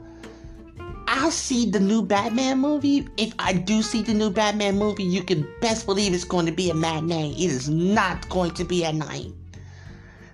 I'll 1.07 1.29
see 1.29 1.69
the 1.69 1.79
new 1.81 2.01
Batman 2.01 2.59
movie. 2.59 3.05
If 3.17 3.33
I 3.37 3.51
do 3.51 3.81
see 3.81 4.01
the 4.01 4.13
new 4.13 4.29
Batman 4.29 4.77
movie, 4.77 5.03
you 5.03 5.23
can 5.23 5.45
best 5.59 5.85
believe 5.85 6.13
it's 6.13 6.23
going 6.23 6.45
to 6.45 6.53
be 6.53 6.69
a 6.69 6.73
matinee. 6.73 7.31
It 7.31 7.51
is 7.51 7.67
not 7.67 8.29
going 8.29 8.51
to 8.51 8.63
be 8.63 8.85
at 8.85 8.95
night. 8.95 9.33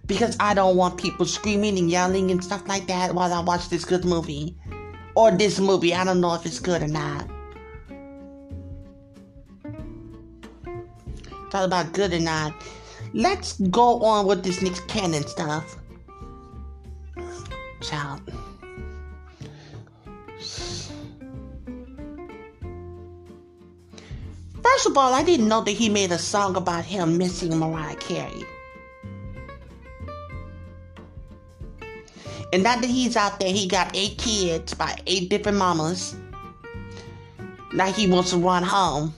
Because 0.06 0.38
I 0.40 0.54
don't 0.54 0.78
want 0.78 1.00
people 1.00 1.26
screaming 1.26 1.80
and 1.80 1.90
yelling 1.90 2.30
and 2.30 2.44
stuff 2.44 2.68
like 2.68 2.86
that 2.88 3.16
while 3.16 3.34
I 3.34 3.40
watch 3.40 3.70
this 3.70 3.86
good 3.86 4.06
movie. 4.06 4.56
Or 5.16 5.32
this 5.32 5.60
movie. 5.60 5.96
I 5.96 6.04
don't 6.04 6.22
know 6.22 6.36
if 6.36 6.46
it's 6.46 6.60
good 6.60 6.84
or 6.84 6.88
not. 6.88 7.28
Talk 11.50 11.66
about 11.66 11.92
good 11.94 12.14
or 12.14 12.20
not. 12.20 12.54
Let's 13.14 13.60
go 13.60 14.02
on 14.04 14.26
with 14.26 14.44
this 14.44 14.62
next 14.62 14.88
Cannon 14.88 15.28
stuff. 15.28 15.76
Child. 17.82 18.22
First 24.64 24.86
of 24.88 24.98
all, 24.98 25.14
I 25.14 25.24
didn't 25.24 25.48
know 25.48 25.62
that 25.62 25.72
he 25.72 25.90
made 25.90 26.12
a 26.12 26.18
song 26.18 26.56
about 26.56 26.86
him 26.86 27.18
missing 27.18 27.58
Mariah 27.58 27.96
Carey. 27.96 28.46
And 32.54 32.64
now 32.64 32.76
that 32.76 32.90
he's 32.90 33.18
out 33.18 33.40
there, 33.40 33.52
he 33.52 33.68
got 33.68 33.96
eight 33.96 34.18
kids 34.18 34.74
by 34.74 34.98
eight 35.06 35.30
different 35.30 35.58
mamas. 35.58 36.16
Now 37.74 37.92
he 37.92 38.08
wants 38.08 38.32
to 38.32 38.38
run 38.38 38.64
home 38.64 39.14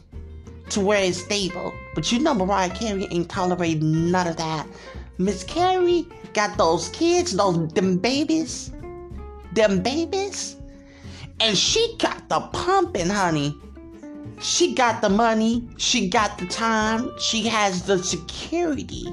to 0.69 0.79
where 0.79 1.03
it's 1.03 1.23
stable. 1.23 1.73
But 1.95 2.11
you 2.11 2.19
know 2.19 2.33
Mariah 2.33 2.69
Carey 2.69 3.07
ain't 3.11 3.29
tolerating 3.29 4.11
none 4.11 4.27
of 4.27 4.37
that. 4.37 4.67
Miss 5.17 5.43
Carey 5.43 6.07
got 6.33 6.57
those 6.57 6.89
kids, 6.89 7.35
those 7.35 7.67
them 7.73 7.97
babies, 7.97 8.71
them 9.53 9.81
babies, 9.81 10.57
and 11.39 11.57
she 11.57 11.95
got 11.99 12.27
the 12.29 12.39
pumping, 12.39 13.09
honey. 13.09 13.55
She 14.39 14.73
got 14.73 15.01
the 15.01 15.09
money, 15.09 15.69
she 15.77 16.09
got 16.09 16.37
the 16.37 16.47
time, 16.47 17.11
she 17.19 17.47
has 17.47 17.83
the 17.83 18.03
security. 18.03 19.05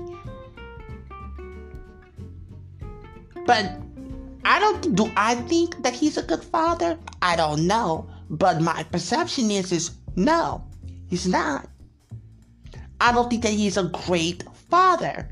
But 3.46 3.80
I 4.44 4.58
don't 4.58 4.94
do 4.94 5.10
I 5.16 5.34
think 5.34 5.82
that 5.82 5.92
he's 5.92 6.16
a 6.16 6.22
good 6.22 6.42
father? 6.42 6.98
I 7.22 7.36
don't 7.36 7.66
know. 7.66 8.08
But 8.30 8.60
my 8.60 8.82
perception 8.84 9.50
is 9.50 9.72
is 9.72 9.90
no, 10.16 10.64
he's 11.10 11.26
not. 11.26 11.68
I 13.00 13.12
don't 13.12 13.28
think 13.28 13.42
that 13.42 13.52
he's 13.52 13.76
a 13.76 13.84
great 14.06 14.44
father. 14.70 15.28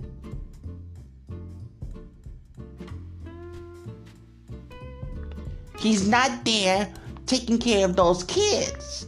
He's 5.79 6.09
not 6.09 6.45
there 6.45 6.93
taking 7.27 7.59
care 7.59 7.85
of 7.85 7.97
those 7.97 8.25
kids. 8.25 9.07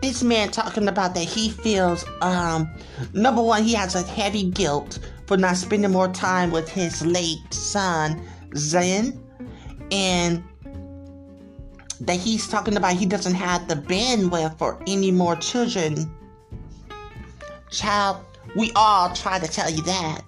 this 0.00 0.22
man 0.22 0.48
talking 0.50 0.88
about 0.88 1.12
that 1.14 1.24
he 1.24 1.50
feels 1.50 2.04
um 2.22 2.70
number 3.12 3.42
one 3.42 3.62
he 3.62 3.74
has 3.74 3.94
a 3.94 4.02
heavy 4.02 4.44
guilt 4.50 5.00
for 5.26 5.36
not 5.36 5.56
spending 5.56 5.90
more 5.90 6.08
time 6.08 6.50
with 6.50 6.68
his 6.68 7.04
late 7.04 7.52
son 7.52 8.18
Zen 8.56 9.27
and 9.90 10.42
that 12.00 12.16
he's 12.16 12.48
talking 12.48 12.76
about 12.76 12.94
he 12.94 13.06
doesn't 13.06 13.34
have 13.34 13.66
the 13.68 13.74
bandwidth 13.74 14.56
for 14.58 14.80
any 14.86 15.10
more 15.10 15.36
children 15.36 16.10
child 17.70 18.24
we 18.56 18.70
all 18.76 19.12
try 19.14 19.38
to 19.38 19.46
tell 19.48 19.70
you 19.70 19.82
that 19.82 20.22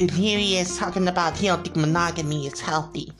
and 0.00 0.10
here 0.10 0.38
he 0.38 0.58
is 0.58 0.76
talking 0.78 1.08
about 1.08 1.36
he 1.36 1.46
don't 1.46 1.64
think 1.64 1.76
monogamy 1.76 2.46
is 2.46 2.60
healthy 2.60 3.12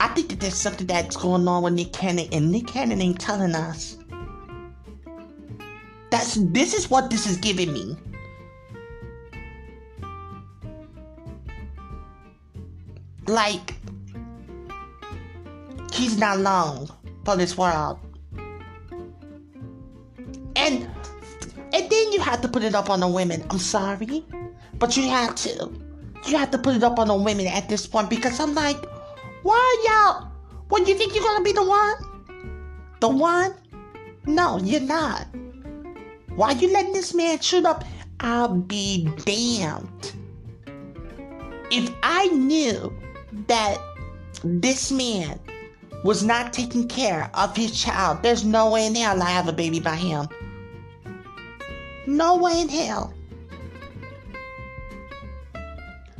I 0.00 0.08
think 0.08 0.30
that 0.30 0.40
there's 0.40 0.54
something 0.54 0.86
that's 0.86 1.14
going 1.14 1.46
on 1.46 1.62
with 1.62 1.74
Nick 1.74 1.92
Cannon, 1.92 2.26
and 2.32 2.50
Nick 2.50 2.66
Cannon 2.66 3.02
ain't 3.02 3.20
telling 3.20 3.54
us. 3.54 3.98
That's 6.10 6.34
this 6.36 6.72
is 6.74 6.90
what 6.90 7.10
this 7.10 7.26
is 7.26 7.36
giving 7.36 7.72
me. 7.72 7.96
Like 13.30 13.76
he's 15.92 16.18
not 16.18 16.40
long 16.40 16.90
for 17.24 17.36
this 17.36 17.56
world. 17.56 18.00
And 20.56 20.90
and 21.72 21.90
then 21.90 22.12
you 22.12 22.20
have 22.20 22.40
to 22.40 22.48
put 22.48 22.64
it 22.64 22.74
up 22.74 22.90
on 22.90 22.98
the 22.98 23.06
women. 23.06 23.46
I'm 23.50 23.60
sorry. 23.60 24.24
But 24.80 24.96
you 24.96 25.08
have 25.08 25.36
to. 25.36 25.70
You 26.26 26.36
have 26.38 26.50
to 26.50 26.58
put 26.58 26.74
it 26.74 26.82
up 26.82 26.98
on 26.98 27.06
the 27.06 27.14
women 27.14 27.46
at 27.46 27.68
this 27.68 27.86
point 27.86 28.10
because 28.10 28.40
I'm 28.40 28.52
like, 28.52 28.84
why 29.44 29.84
y'all? 29.86 30.28
What 30.68 30.84
do 30.84 30.90
you 30.90 30.98
think 30.98 31.14
you're 31.14 31.22
gonna 31.22 31.44
be 31.44 31.52
the 31.52 31.64
one? 31.64 31.94
The 32.98 33.08
one? 33.08 33.54
No, 34.26 34.58
you're 34.58 34.80
not. 34.80 35.26
Why 36.34 36.50
you 36.50 36.72
letting 36.72 36.92
this 36.92 37.14
man 37.14 37.38
shoot 37.38 37.64
up? 37.64 37.84
I'll 38.18 38.56
be 38.56 39.08
damned. 39.24 40.14
If 41.70 41.94
I 42.02 42.26
knew 42.26 42.92
that 43.46 43.78
this 44.44 44.90
man 44.90 45.38
was 46.04 46.24
not 46.24 46.52
taking 46.52 46.88
care 46.88 47.30
of 47.34 47.56
his 47.56 47.78
child, 47.78 48.22
there's 48.22 48.44
no 48.44 48.70
way 48.70 48.86
in 48.86 48.94
hell 48.94 49.22
I 49.22 49.30
have 49.30 49.48
a 49.48 49.52
baby 49.52 49.80
by 49.80 49.96
him. 49.96 50.28
No 52.06 52.36
way 52.36 52.60
in 52.60 52.68
hell. 52.68 53.14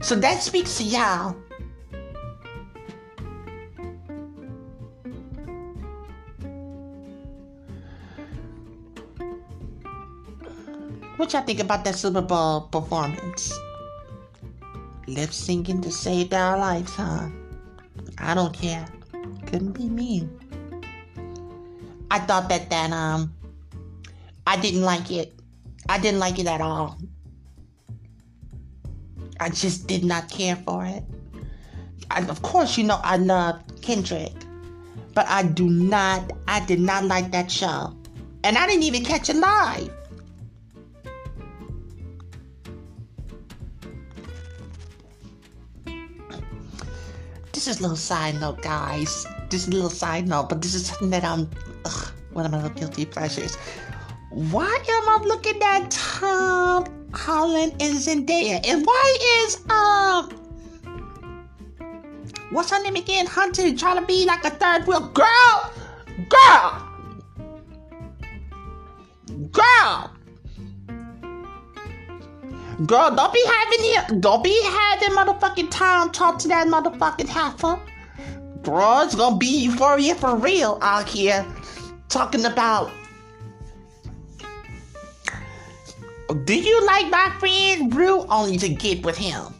So 0.02 0.14
that 0.16 0.42
speaks 0.42 0.78
to 0.78 0.84
y'all 0.84 1.36
What 11.20 11.34
y'all 11.34 11.42
think 11.42 11.60
about 11.60 11.84
that 11.84 11.96
Super 11.96 12.22
Bowl 12.22 12.62
performance? 12.72 13.52
Lip 15.06 15.30
syncing 15.30 15.82
to 15.82 15.90
save 15.90 16.32
our 16.32 16.58
lives, 16.58 16.94
huh? 16.94 17.28
I 18.18 18.34
don't 18.34 18.52
care. 18.52 18.86
Couldn't 19.46 19.72
be 19.72 19.88
me. 19.88 20.28
I 22.10 22.18
thought 22.18 22.48
that 22.48 22.70
that 22.70 22.92
um 22.92 23.32
I 24.46 24.56
didn't 24.56 24.82
like 24.82 25.10
it. 25.10 25.32
I 25.88 25.98
didn't 25.98 26.20
like 26.20 26.38
it 26.38 26.46
at 26.46 26.60
all. 26.60 26.98
I 29.38 29.48
just 29.48 29.86
did 29.86 30.04
not 30.04 30.30
care 30.30 30.56
for 30.56 30.84
it. 30.84 31.02
I, 32.10 32.20
of 32.26 32.42
course, 32.42 32.76
you 32.76 32.84
know 32.84 33.00
I 33.02 33.16
love 33.16 33.62
Kendrick, 33.80 34.32
but 35.14 35.26
I 35.28 35.44
do 35.44 35.68
not. 35.68 36.32
I 36.48 36.60
did 36.66 36.80
not 36.80 37.04
like 37.04 37.30
that 37.32 37.50
show, 37.50 37.96
and 38.44 38.58
I 38.58 38.66
didn't 38.66 38.82
even 38.82 39.04
catch 39.04 39.30
it 39.30 39.36
live. 39.36 39.90
This 47.60 47.76
is 47.76 47.80
a 47.80 47.82
little 47.82 47.96
side 47.96 48.40
note, 48.40 48.62
guys. 48.62 49.26
This 49.50 49.62
is 49.62 49.68
a 49.68 49.72
little 49.72 49.90
side 49.90 50.26
note, 50.26 50.48
but 50.48 50.62
this 50.62 50.72
is 50.72 50.86
something 50.86 51.10
that 51.10 51.24
I'm. 51.24 51.46
Ugh, 51.84 52.12
one 52.32 52.46
of 52.46 52.52
my 52.52 52.62
little 52.62 52.74
guilty 52.74 53.04
pleasures. 53.04 53.54
Why 54.30 54.64
am 54.64 55.08
I 55.08 55.20
looking 55.26 55.60
at 55.62 55.90
Tom 55.90 56.86
Holland 57.12 57.72
and 57.78 57.96
Zendaya? 57.96 58.66
And 58.66 58.86
why 58.86 59.16
is 59.44 59.60
um 59.68 60.30
what's 62.50 62.70
her 62.70 62.82
name 62.82 62.96
again? 62.96 63.26
Hunter 63.26 63.76
trying 63.76 64.00
to 64.00 64.06
be 64.06 64.24
like 64.24 64.42
a 64.42 64.50
third 64.50 64.86
wheel 64.86 65.08
girl, 65.08 65.70
girl, 66.30 66.88
girl. 69.50 70.19
Girl, 72.86 73.14
don't 73.14 73.32
be 73.32 73.44
having 73.46 73.92
him. 73.92 74.20
Don't 74.20 74.42
be 74.42 74.58
having 74.64 75.10
motherfucking 75.10 75.70
time 75.70 76.10
talk 76.12 76.38
to 76.38 76.48
that 76.48 76.66
motherfucking 76.66 77.28
heifer. 77.28 77.78
Bro, 78.62 79.02
it's 79.02 79.14
gonna 79.14 79.36
be 79.36 79.64
you 79.64 80.14
for 80.14 80.36
real 80.36 80.78
out 80.80 81.06
here. 81.08 81.44
Talking 82.08 82.44
about. 82.46 82.90
Do 86.44 86.54
you 86.54 86.86
like 86.86 87.10
my 87.10 87.34
friend 87.38 87.94
Rue 87.94 88.24
only 88.28 88.56
to 88.58 88.68
get 88.68 89.04
with 89.04 89.16
him? 89.16 89.52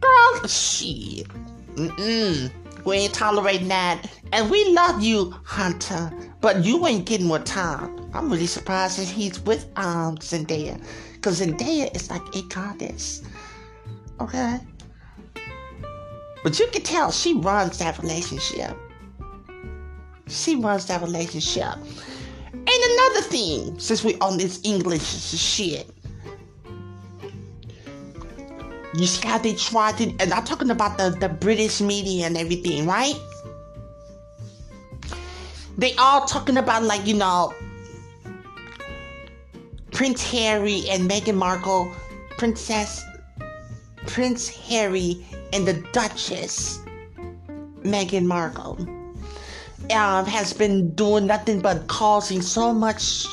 Girl, 0.00 0.46
shit. 0.46 1.26
Mm-mm. 1.74 2.50
We 2.84 2.96
ain't 2.96 3.14
tolerating 3.14 3.68
that. 3.68 4.06
And 4.32 4.50
we 4.50 4.72
love 4.72 5.02
you, 5.02 5.34
Hunter. 5.44 6.10
But 6.40 6.64
you 6.64 6.86
ain't 6.86 7.06
getting 7.06 7.28
with 7.28 7.44
Tom. 7.44 8.10
I'm 8.14 8.30
really 8.30 8.46
surprised 8.46 8.98
that 8.98 9.08
he's 9.08 9.40
with 9.40 9.66
um 9.76 10.16
Zendaya. 10.18 10.82
Because 11.22 11.40
Zendaya 11.40 11.94
is 11.94 12.10
like 12.10 12.34
a 12.34 12.42
goddess. 12.42 13.22
Okay? 14.20 14.58
But 16.42 16.58
you 16.58 16.66
can 16.72 16.82
tell 16.82 17.12
she 17.12 17.34
runs 17.34 17.78
that 17.78 17.96
relationship. 18.00 18.76
She 20.26 20.56
runs 20.56 20.86
that 20.86 21.00
relationship. 21.00 21.74
And 22.52 22.68
another 22.68 23.20
thing, 23.20 23.78
since 23.78 24.02
we 24.02 24.16
on 24.16 24.36
this 24.36 24.58
English 24.64 25.04
shit, 25.04 25.88
you 28.92 29.06
see 29.06 29.28
how 29.28 29.38
they 29.38 29.54
try 29.54 29.92
to, 29.92 30.04
and 30.18 30.32
I'm 30.32 30.44
talking 30.44 30.70
about 30.70 30.98
the, 30.98 31.10
the 31.10 31.28
British 31.28 31.80
media 31.80 32.26
and 32.26 32.36
everything, 32.36 32.84
right? 32.84 33.14
They 35.78 35.94
all 35.94 36.26
talking 36.26 36.56
about 36.56 36.82
like, 36.82 37.06
you 37.06 37.14
know, 37.14 37.54
Prince 40.02 40.32
Harry 40.32 40.82
and 40.90 41.08
Meghan 41.08 41.36
Markle, 41.36 41.88
Princess 42.36 43.04
Prince 44.04 44.48
Harry 44.48 45.24
and 45.52 45.64
the 45.64 45.74
Duchess 45.92 46.80
Meghan 47.84 48.24
Markle 48.24 48.78
um, 49.92 50.26
has 50.26 50.52
been 50.52 50.92
doing 50.96 51.28
nothing 51.28 51.60
but 51.60 51.86
causing 51.86 52.42
so 52.42 52.74
much 52.74 53.26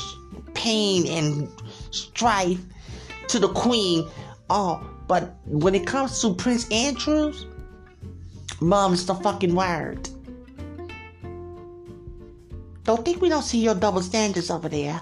pain 0.54 1.08
and 1.08 1.50
strife 1.90 2.62
to 3.30 3.40
the 3.40 3.50
Queen. 3.50 4.08
Oh, 4.52 4.80
but 5.08 5.38
when 5.48 5.74
it 5.74 5.88
comes 5.88 6.22
to 6.22 6.36
Prince 6.36 6.70
Andrews, 6.70 7.48
mom's 8.62 9.08
the 9.08 9.16
fucking 9.16 9.56
word. 9.56 10.08
Don't 12.84 13.04
think 13.04 13.24
we 13.24 13.30
don't 13.30 13.42
see 13.42 13.58
your 13.58 13.74
double 13.74 14.04
standards 14.04 14.52
over 14.52 14.70
there. 14.70 15.02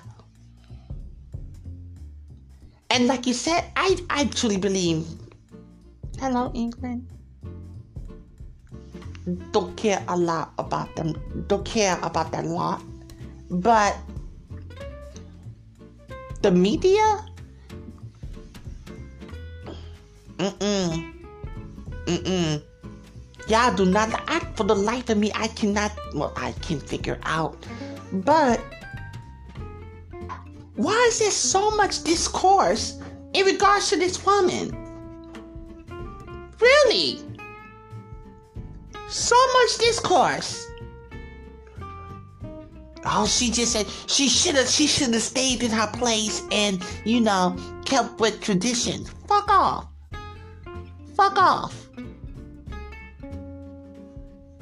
And 2.98 3.06
like 3.06 3.28
you 3.28 3.34
said, 3.36 3.64
I, 3.76 3.96
I 4.10 4.26
truly 4.26 4.58
believe. 4.58 5.06
Hello, 6.18 6.52
England. 6.56 7.06
Don't 9.52 9.78
care 9.78 10.04
a 10.08 10.18
lot 10.18 10.52
about 10.58 10.96
them. 10.96 11.14
Don't 11.46 11.64
care 11.64 12.00
about 12.02 12.32
that 12.32 12.44
lot. 12.46 12.82
But 13.52 13.96
the 16.42 16.50
media? 16.50 17.24
Mm-mm. 20.38 21.14
Mm-mm. 22.08 22.64
Y'all 23.48 23.76
do 23.76 23.86
not, 23.86 24.10
act 24.28 24.58
for 24.58 24.64
the 24.64 24.74
life 24.74 25.08
of 25.12 25.20
me, 25.20 25.32
I 25.36 25.50
cannot, 25.50 25.92
well, 26.16 26.34
I 26.36 26.54
can 26.66 26.80
figure 26.80 27.20
out. 27.22 27.64
But 28.12 28.60
why 30.78 31.08
is 31.10 31.20
there 31.20 31.32
so 31.32 31.72
much 31.72 32.04
discourse 32.04 33.00
in 33.34 33.46
regards 33.46 33.90
to 33.90 33.98
this 33.98 34.24
woman? 34.24 34.72
Really? 36.62 37.20
So 39.10 39.36
much 39.54 39.78
discourse. 39.80 40.68
Oh, 43.06 43.26
she 43.26 43.50
just 43.50 43.72
said 43.72 43.88
she 44.06 44.28
should 44.28 44.56
have 44.56 44.68
she 44.68 44.86
should 44.86 45.14
have 45.14 45.24
stayed 45.24 45.64
in 45.64 45.72
her 45.72 45.88
place 45.88 46.44
and, 46.52 46.84
you 47.06 47.22
know, 47.22 47.56
kept 47.86 48.20
with 48.20 48.40
tradition. 48.42 49.06
Fuck 49.28 49.50
off. 49.50 49.88
Fuck 51.16 51.38
off. 51.38 51.88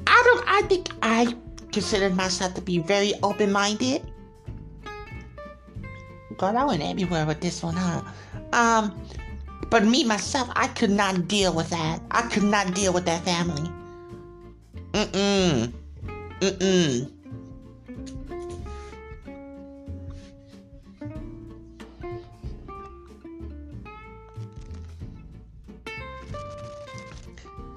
I 0.07 0.21
don't 0.23 0.43
I 0.47 0.61
think 0.69 0.91
I 1.01 1.35
consider 1.73 2.09
myself 2.11 2.53
to 2.53 2.61
be 2.61 2.79
very 2.79 3.13
open 3.21 3.51
minded. 3.51 4.09
God, 6.37 6.55
I 6.55 6.65
went 6.65 6.83
everywhere 6.83 7.25
with 7.25 7.39
this 7.39 7.63
one, 7.63 7.75
huh? 7.75 8.01
Um, 8.51 8.99
but 9.69 9.85
me 9.85 10.03
myself, 10.03 10.49
I 10.55 10.67
could 10.67 10.89
not 10.89 11.27
deal 11.27 11.53
with 11.53 11.69
that. 11.69 12.01
I 12.11 12.23
could 12.23 12.43
not 12.43 12.73
deal 12.73 12.93
with 12.93 13.05
that 13.05 13.23
family. 13.23 13.69
Mm-mm. 14.91 15.73
Mm-mm. 16.41 17.11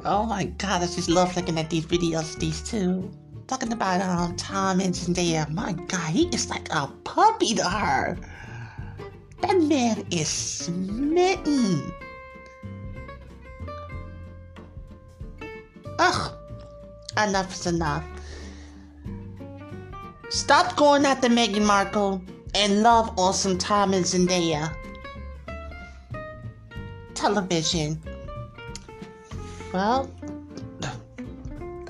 Oh 0.05 0.25
my 0.25 0.45
god, 0.45 0.83
I 0.83 0.87
just 0.87 1.09
love 1.09 1.37
looking 1.37 1.59
at 1.59 1.71
these 1.71 1.85
videos, 1.85 2.39
these 2.39 2.63
two. 2.63 3.11
Talking 3.47 3.73
about 3.73 4.01
um 4.01 4.37
Tom 4.37 4.81
and 4.81 4.95
Zendaya. 4.95 5.49
My 5.51 5.73
god, 5.73 6.11
he 6.11 6.29
is 6.29 6.49
like 6.51 6.69
a 6.73 6.87
puppy 7.05 7.55
to 7.55 7.65
her. 7.65 8.17
That 9.41 9.61
man 9.61 10.07
is 10.11 10.29
smitten. 10.29 11.93
Ugh, 15.99 16.33
enough 17.17 17.53
is 17.53 17.67
enough. 17.67 18.05
Stop 20.31 20.77
going 20.77 21.05
after 21.05 21.29
Meghan 21.29 21.65
Markle 21.65 22.23
and 22.55 22.83
love 22.83 23.19
on 23.19 23.33
some 23.33 23.59
Tom 23.59 23.95
and 23.95 24.05
Zendaya. 24.05 24.75
Television. 27.15 28.01
Well, 29.73 30.11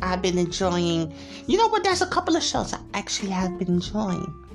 I've 0.03 0.23
been 0.23 0.39
enjoying. 0.39 1.13
You 1.47 1.59
know 1.59 1.69
what? 1.69 1.85
There's 1.85 2.03
a 2.03 2.07
couple 2.07 2.37
of 2.37 2.43
shows 2.43 2.73
I 2.73 2.81
actually 2.95 3.31
have 3.31 3.59
been 3.59 3.69
enjoying. 3.69 4.48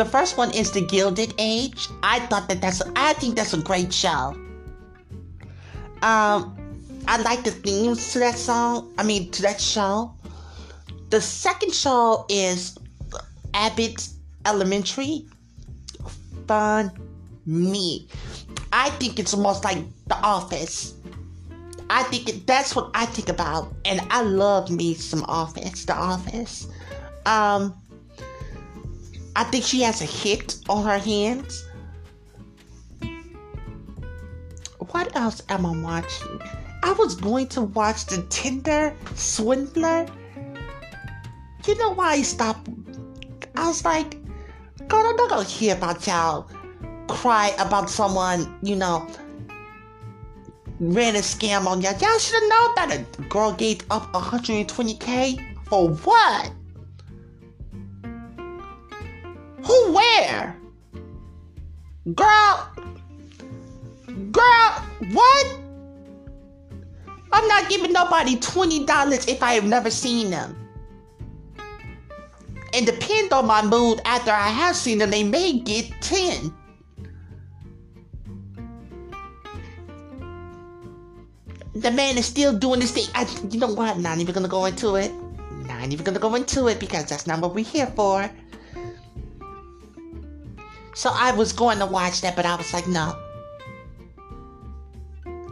The 0.00 0.06
first 0.06 0.38
one 0.38 0.50
is 0.54 0.72
The 0.72 0.80
Gilded 0.80 1.34
Age. 1.36 1.86
I 2.02 2.20
thought 2.20 2.48
that 2.48 2.62
that's, 2.62 2.80
I 2.96 3.12
think 3.12 3.36
that's 3.36 3.52
a 3.52 3.58
great 3.58 3.92
show. 3.92 4.34
Um, 6.00 6.56
I 7.06 7.20
like 7.20 7.44
the 7.44 7.50
themes 7.50 8.10
to 8.14 8.20
that 8.20 8.38
song, 8.38 8.94
I 8.96 9.02
mean, 9.02 9.30
to 9.32 9.42
that 9.42 9.60
show. 9.60 10.14
The 11.10 11.20
second 11.20 11.74
show 11.74 12.24
is 12.30 12.78
Abbott 13.52 14.08
Elementary. 14.46 15.26
Fun 16.48 16.92
me. 17.44 18.08
I 18.72 18.88
think 18.96 19.18
it's 19.18 19.34
almost 19.34 19.64
like 19.64 19.84
The 20.06 20.16
Office. 20.16 20.94
I 21.90 22.04
think 22.04 22.26
it, 22.26 22.46
that's 22.46 22.74
what 22.74 22.90
I 22.94 23.04
think 23.04 23.28
about, 23.28 23.70
and 23.84 24.00
I 24.08 24.22
love 24.22 24.70
me 24.70 24.94
some 24.94 25.24
Office, 25.24 25.84
The 25.84 25.94
Office. 25.94 26.68
Um, 27.26 27.74
I 29.36 29.44
think 29.44 29.64
she 29.64 29.82
has 29.82 30.00
a 30.00 30.04
hit 30.04 30.56
on 30.68 30.84
her 30.84 30.98
hands. 30.98 31.66
What 34.90 35.14
else 35.16 35.42
am 35.48 35.66
I 35.66 35.80
watching? 35.80 36.40
I 36.82 36.92
was 36.92 37.14
going 37.14 37.48
to 37.48 37.62
watch 37.62 38.06
the 38.06 38.22
Tinder 38.28 38.94
Swindler. 39.14 40.06
You 41.66 41.78
know 41.78 41.94
why 41.94 42.12
I 42.12 42.22
stopped? 42.22 42.68
I 43.56 43.68
was 43.68 43.84
like, 43.84 44.16
God, 44.88 45.08
I'm 45.08 45.16
not 45.16 45.30
gonna 45.30 45.44
hear 45.44 45.76
about 45.76 46.06
y'all 46.06 46.50
cry 47.10 47.52
about 47.58 47.90
someone, 47.90 48.58
you 48.62 48.76
know, 48.76 49.06
ran 50.78 51.16
a 51.16 51.18
scam 51.18 51.66
on 51.66 51.80
y'all. 51.80 51.92
Y'all 51.98 52.18
should 52.18 52.40
have 52.40 52.48
known 52.48 52.74
that 52.76 53.18
a 53.18 53.22
girl 53.22 53.52
gave 53.52 53.82
up 53.90 54.10
120k 54.12 55.66
for 55.66 55.90
what? 55.90 56.52
Who 59.70 59.92
where? 59.92 60.56
Girl, 62.12 62.68
girl, 64.32 64.70
what? 65.12 65.46
I'm 67.30 67.46
not 67.46 67.68
giving 67.68 67.92
nobody 67.92 68.34
$20 68.34 69.28
if 69.28 69.40
I 69.44 69.52
have 69.52 69.64
never 69.64 69.88
seen 69.88 70.32
them. 70.32 70.56
And 72.74 72.84
depend 72.84 73.32
on 73.32 73.46
my 73.46 73.62
mood 73.62 74.00
after 74.04 74.32
I 74.32 74.48
have 74.48 74.74
seen 74.74 74.98
them, 74.98 75.10
they 75.10 75.22
may 75.22 75.60
get 75.60 75.88
10. 76.00 76.52
The 81.76 81.92
man 81.92 82.18
is 82.18 82.26
still 82.26 82.58
doing 82.58 82.80
this 82.80 82.90
thing. 82.90 83.06
I, 83.14 83.24
you 83.48 83.60
know 83.60 83.72
what? 83.72 83.98
Not 83.98 84.18
even 84.18 84.34
gonna 84.34 84.48
go 84.48 84.64
into 84.64 84.96
it. 84.96 85.12
Not 85.68 85.92
even 85.92 86.04
gonna 86.04 86.18
go 86.18 86.34
into 86.34 86.66
it 86.66 86.80
because 86.80 87.04
that's 87.04 87.28
not 87.28 87.40
what 87.40 87.54
we're 87.54 87.64
here 87.64 87.86
for. 87.86 88.28
So 91.00 91.10
I 91.14 91.32
was 91.32 91.54
going 91.54 91.78
to 91.78 91.86
watch 91.86 92.20
that, 92.20 92.36
but 92.36 92.44
I 92.44 92.56
was 92.56 92.74
like, 92.74 92.86
no. 92.86 93.16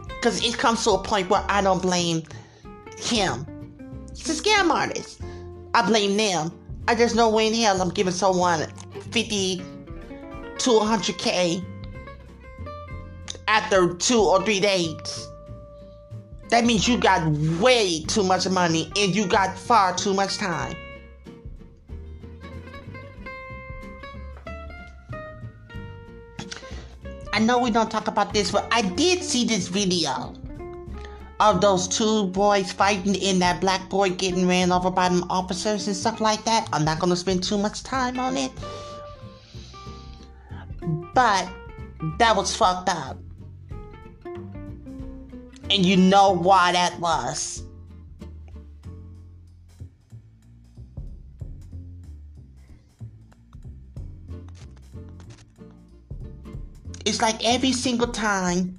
Because 0.07 0.45
it 0.45 0.55
comes 0.59 0.83
to 0.83 0.91
a 0.91 1.01
point 1.01 1.27
where 1.27 1.43
I 1.49 1.63
don't 1.63 1.81
blame 1.81 2.21
him. 2.99 3.47
He's 4.15 4.29
a 4.29 4.43
scam 4.43 4.69
artist. 4.69 5.21
I 5.73 5.87
blame 5.87 6.15
them. 6.17 6.51
I 6.87 6.93
just 6.93 7.15
know 7.15 7.31
way 7.31 7.47
in 7.47 7.55
hell 7.55 7.81
I'm 7.81 7.89
giving 7.89 8.13
someone 8.13 8.67
50 9.09 9.57
to 9.57 10.69
100k 10.69 11.65
after 13.47 13.95
two 13.95 14.21
or 14.21 14.43
three 14.43 14.59
dates. 14.59 15.27
That 16.49 16.63
means 16.63 16.87
you 16.87 16.99
got 16.99 17.27
way 17.59 18.03
too 18.03 18.21
much 18.21 18.47
money 18.47 18.91
and 18.95 19.15
you 19.15 19.25
got 19.25 19.57
far 19.57 19.95
too 19.95 20.13
much 20.13 20.37
time. 20.37 20.75
I 27.39 27.41
know 27.41 27.57
we 27.57 27.71
don't 27.71 27.89
talk 27.89 28.09
about 28.09 28.33
this, 28.33 28.51
but 28.51 28.67
I 28.69 28.81
did 28.81 29.23
see 29.23 29.45
this 29.45 29.69
video 29.69 30.35
of 31.39 31.61
those 31.61 31.87
two 31.87 32.27
boys 32.27 32.73
fighting 32.73 33.15
and 33.23 33.41
that 33.41 33.61
black 33.61 33.87
boy 33.87 34.09
getting 34.09 34.45
ran 34.45 34.73
over 34.73 34.91
by 34.91 35.07
them 35.07 35.23
officers 35.29 35.87
and 35.87 35.95
stuff 35.95 36.19
like 36.19 36.43
that. 36.43 36.67
I'm 36.73 36.83
not 36.83 36.99
gonna 36.99 37.15
spend 37.15 37.41
too 37.41 37.57
much 37.57 37.81
time 37.81 38.19
on 38.19 38.35
it. 38.35 38.51
But 41.13 41.49
that 42.17 42.35
was 42.35 42.53
fucked 42.53 42.89
up. 42.89 43.17
And 44.25 45.85
you 45.85 45.95
know 45.95 46.33
why 46.33 46.73
that 46.73 46.99
was. 46.99 47.63
It's 57.09 57.23
like 57.23 57.43
every 57.43 57.71
single 57.71 58.09
time 58.09 58.77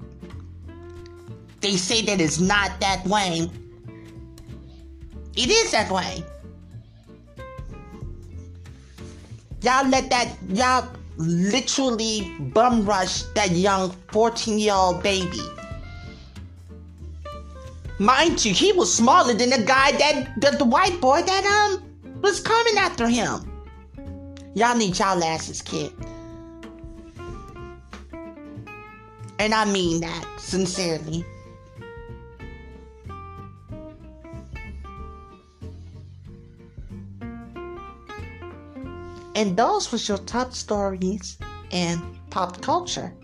they 1.61 1.73
say 1.73 2.01
that 2.03 2.21
it's 2.21 2.39
not 2.39 2.79
that 2.79 3.05
way. 3.05 3.51
It 5.37 5.51
is 5.51 5.73
that 5.73 5.91
way. 5.91 6.23
Y'all 9.63 9.89
let 9.89 10.11
that, 10.11 10.33
y'all 10.49 10.89
literally 11.17 12.33
bum 12.55 12.87
rush 12.87 13.25
that 13.35 13.51
young 13.51 13.91
14 14.13 14.61
year 14.61 14.75
old 14.75 15.03
baby. 15.03 15.43
Mind 17.99 18.45
you, 18.45 18.55
he 18.55 18.71
was 18.73 18.95
smaller 18.95 19.35
than 19.35 19.51
the 19.51 19.65
guy 19.67 19.91
that, 19.91 20.41
the, 20.41 20.57
the 20.57 20.65
white 20.65 21.01
boy 21.01 21.21
that 21.21 21.45
um 21.45 21.83
was 22.23 22.39
coming 22.39 22.79
after 22.79 23.09
him. 23.09 23.41
Y'all 24.55 24.77
need 24.77 24.97
y'all 24.97 25.23
asses 25.25 25.61
kicked. 25.61 26.01
And 29.41 29.55
I 29.55 29.65
mean 29.65 30.03
that 30.03 30.27
sincerely. 30.37 31.25
And 39.35 39.57
those 39.57 39.91
was 39.91 40.07
your 40.07 40.19
top 40.19 40.53
stories 40.53 41.39
in 41.71 42.03
pop 42.29 42.61
culture. 42.61 43.15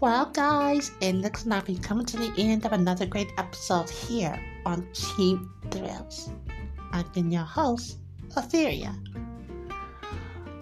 Well, 0.00 0.26
guys, 0.26 0.92
it 1.00 1.16
looks 1.16 1.44
like 1.44 1.66
we're 1.66 1.80
coming 1.80 2.06
to 2.06 2.16
the 2.16 2.32
end 2.38 2.64
of 2.64 2.72
another 2.72 3.04
great 3.04 3.32
episode 3.36 3.90
here 3.90 4.40
on 4.64 4.86
Cheap 4.92 5.40
Thrills. 5.72 6.30
I've 6.92 7.12
been 7.12 7.32
your 7.32 7.42
host, 7.42 7.98
Etheria. 8.36 8.94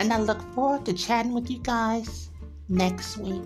And 0.00 0.10
I 0.10 0.20
look 0.20 0.40
forward 0.54 0.86
to 0.86 0.94
chatting 0.94 1.34
with 1.34 1.50
you 1.50 1.58
guys 1.58 2.30
next 2.70 3.18
week. 3.18 3.42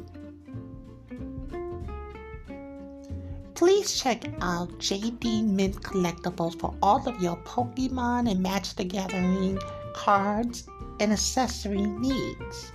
Please 3.56 4.00
check 4.00 4.26
out 4.42 4.68
JD 4.78 5.44
Mint 5.44 5.82
Collectibles 5.82 6.56
for 6.60 6.72
all 6.84 7.08
of 7.08 7.20
your 7.20 7.36
Pokemon 7.38 8.30
and 8.30 8.40
Magic 8.40 8.76
the 8.76 8.84
Gathering 8.84 9.58
cards 9.92 10.68
and 11.00 11.12
accessory 11.12 11.82
needs. 11.82 12.70